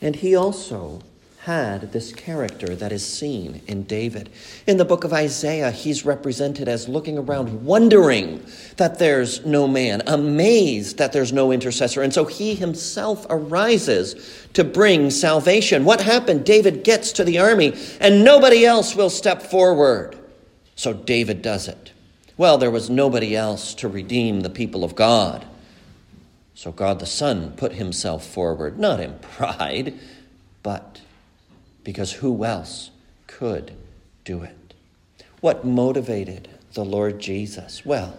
And 0.00 0.14
he 0.14 0.36
also 0.36 1.00
had 1.44 1.92
this 1.92 2.10
character 2.10 2.74
that 2.74 2.90
is 2.90 3.06
seen 3.06 3.60
in 3.66 3.82
David. 3.82 4.30
In 4.66 4.78
the 4.78 4.84
book 4.84 5.04
of 5.04 5.12
Isaiah, 5.12 5.70
he's 5.70 6.02
represented 6.02 6.68
as 6.68 6.88
looking 6.88 7.18
around, 7.18 7.66
wondering 7.66 8.42
that 8.78 8.98
there's 8.98 9.44
no 9.44 9.68
man, 9.68 10.00
amazed 10.06 10.96
that 10.96 11.12
there's 11.12 11.34
no 11.34 11.52
intercessor. 11.52 12.00
And 12.00 12.14
so 12.14 12.24
he 12.24 12.54
himself 12.54 13.26
arises 13.28 14.46
to 14.54 14.64
bring 14.64 15.10
salvation. 15.10 15.84
What 15.84 16.00
happened? 16.00 16.46
David 16.46 16.82
gets 16.82 17.12
to 17.12 17.24
the 17.24 17.38
army, 17.38 17.76
and 18.00 18.24
nobody 18.24 18.64
else 18.64 18.96
will 18.96 19.10
step 19.10 19.42
forward. 19.42 20.18
So 20.76 20.94
David 20.94 21.42
does 21.42 21.68
it. 21.68 21.92
Well, 22.38 22.56
there 22.56 22.70
was 22.70 22.88
nobody 22.88 23.36
else 23.36 23.74
to 23.74 23.88
redeem 23.88 24.40
the 24.40 24.50
people 24.50 24.82
of 24.82 24.94
God. 24.94 25.44
So 26.54 26.72
God 26.72 27.00
the 27.00 27.06
Son 27.06 27.52
put 27.54 27.72
himself 27.72 28.26
forward, 28.26 28.78
not 28.78 28.98
in 28.98 29.18
pride, 29.36 29.92
but 30.62 31.02
because 31.84 32.12
who 32.12 32.44
else 32.44 32.90
could 33.26 33.72
do 34.24 34.42
it? 34.42 34.74
What 35.40 35.64
motivated 35.64 36.48
the 36.72 36.84
Lord 36.84 37.20
Jesus? 37.20 37.84
Well, 37.84 38.16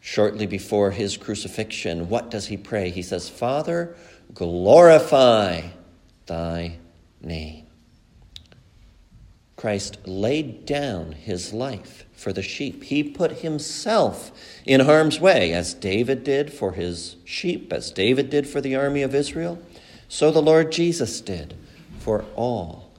shortly 0.00 0.46
before 0.46 0.90
his 0.90 1.16
crucifixion, 1.16 2.08
what 2.08 2.30
does 2.30 2.46
he 2.46 2.56
pray? 2.56 2.90
He 2.90 3.02
says, 3.02 3.28
Father, 3.28 3.94
glorify 4.32 5.62
thy 6.26 6.78
name. 7.20 7.66
Christ 9.56 9.98
laid 10.06 10.66
down 10.66 11.12
his 11.12 11.52
life 11.52 12.04
for 12.12 12.32
the 12.32 12.42
sheep. 12.42 12.84
He 12.84 13.02
put 13.02 13.38
himself 13.38 14.30
in 14.66 14.80
harm's 14.80 15.20
way, 15.20 15.52
as 15.52 15.74
David 15.74 16.24
did 16.24 16.52
for 16.52 16.72
his 16.72 17.16
sheep, 17.24 17.72
as 17.72 17.90
David 17.90 18.30
did 18.30 18.48
for 18.48 18.60
the 18.60 18.76
army 18.76 19.02
of 19.02 19.14
Israel. 19.14 19.58
So 20.08 20.30
the 20.30 20.42
Lord 20.42 20.70
Jesus 20.70 21.20
did 21.20 21.54
for 22.04 22.22
all 22.36 22.90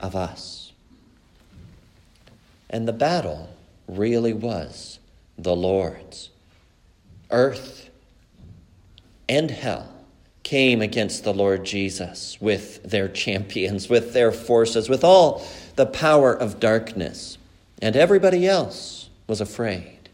of 0.00 0.16
us. 0.16 0.72
And 2.70 2.88
the 2.88 2.94
battle 2.94 3.50
really 3.86 4.32
was 4.32 4.98
the 5.36 5.54
Lord's. 5.54 6.30
Earth 7.30 7.90
and 9.28 9.50
hell 9.50 9.92
came 10.44 10.80
against 10.80 11.24
the 11.24 11.34
Lord 11.34 11.64
Jesus 11.64 12.38
with 12.40 12.82
their 12.82 13.06
champions, 13.06 13.90
with 13.90 14.14
their 14.14 14.32
forces, 14.32 14.88
with 14.88 15.04
all 15.04 15.46
the 15.76 15.84
power 15.84 16.32
of 16.32 16.58
darkness. 16.58 17.36
And 17.82 17.94
everybody 17.94 18.46
else 18.46 19.10
was 19.26 19.42
afraid. 19.42 20.08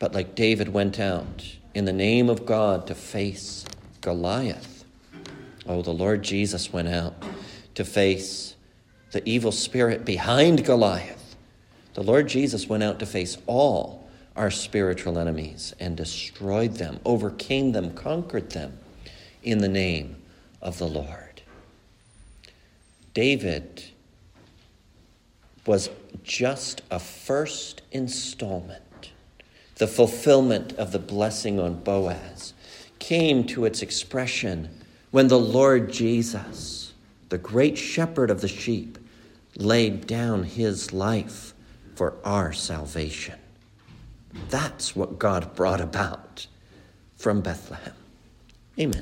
But 0.00 0.14
like 0.14 0.34
David 0.34 0.70
went 0.72 0.98
out 0.98 1.44
in 1.74 1.84
the 1.84 1.92
name 1.92 2.28
of 2.28 2.44
God 2.44 2.88
to 2.88 2.94
face 2.96 3.64
Goliath, 4.00 4.75
oh, 5.68 5.82
the 5.82 5.92
Lord 5.92 6.22
Jesus 6.22 6.72
went 6.72 6.88
out 6.88 7.14
to 7.74 7.84
face 7.84 8.54
the 9.12 9.26
evil 9.28 9.52
spirit 9.52 10.04
behind 10.04 10.64
Goliath. 10.64 11.36
The 11.94 12.02
Lord 12.02 12.28
Jesus 12.28 12.68
went 12.68 12.82
out 12.82 12.98
to 12.98 13.06
face 13.06 13.38
all 13.46 14.08
our 14.36 14.50
spiritual 14.50 15.18
enemies 15.18 15.74
and 15.80 15.96
destroyed 15.96 16.74
them, 16.74 17.00
overcame 17.04 17.72
them, 17.72 17.94
conquered 17.94 18.50
them 18.50 18.78
in 19.42 19.58
the 19.58 19.68
name 19.68 20.16
of 20.60 20.78
the 20.78 20.86
Lord. 20.86 21.42
David 23.14 23.84
was 25.64 25.88
just 26.22 26.82
a 26.90 26.98
first 26.98 27.82
installment. 27.92 29.12
The 29.76 29.86
fulfillment 29.86 30.74
of 30.74 30.92
the 30.92 30.98
blessing 30.98 31.58
on 31.58 31.82
Boaz 31.82 32.52
came 32.98 33.44
to 33.44 33.64
its 33.64 33.82
expression 33.82 34.68
when 35.16 35.28
the 35.28 35.38
Lord 35.38 35.90
Jesus, 35.90 36.92
the 37.30 37.38
great 37.38 37.78
shepherd 37.78 38.30
of 38.30 38.42
the 38.42 38.48
sheep, 38.48 38.98
laid 39.56 40.06
down 40.06 40.42
his 40.42 40.92
life 40.92 41.54
for 41.94 42.18
our 42.22 42.52
salvation. 42.52 43.38
That's 44.50 44.94
what 44.94 45.18
God 45.18 45.54
brought 45.54 45.80
about 45.80 46.46
from 47.16 47.40
Bethlehem. 47.40 47.94
Amen. 48.78 48.92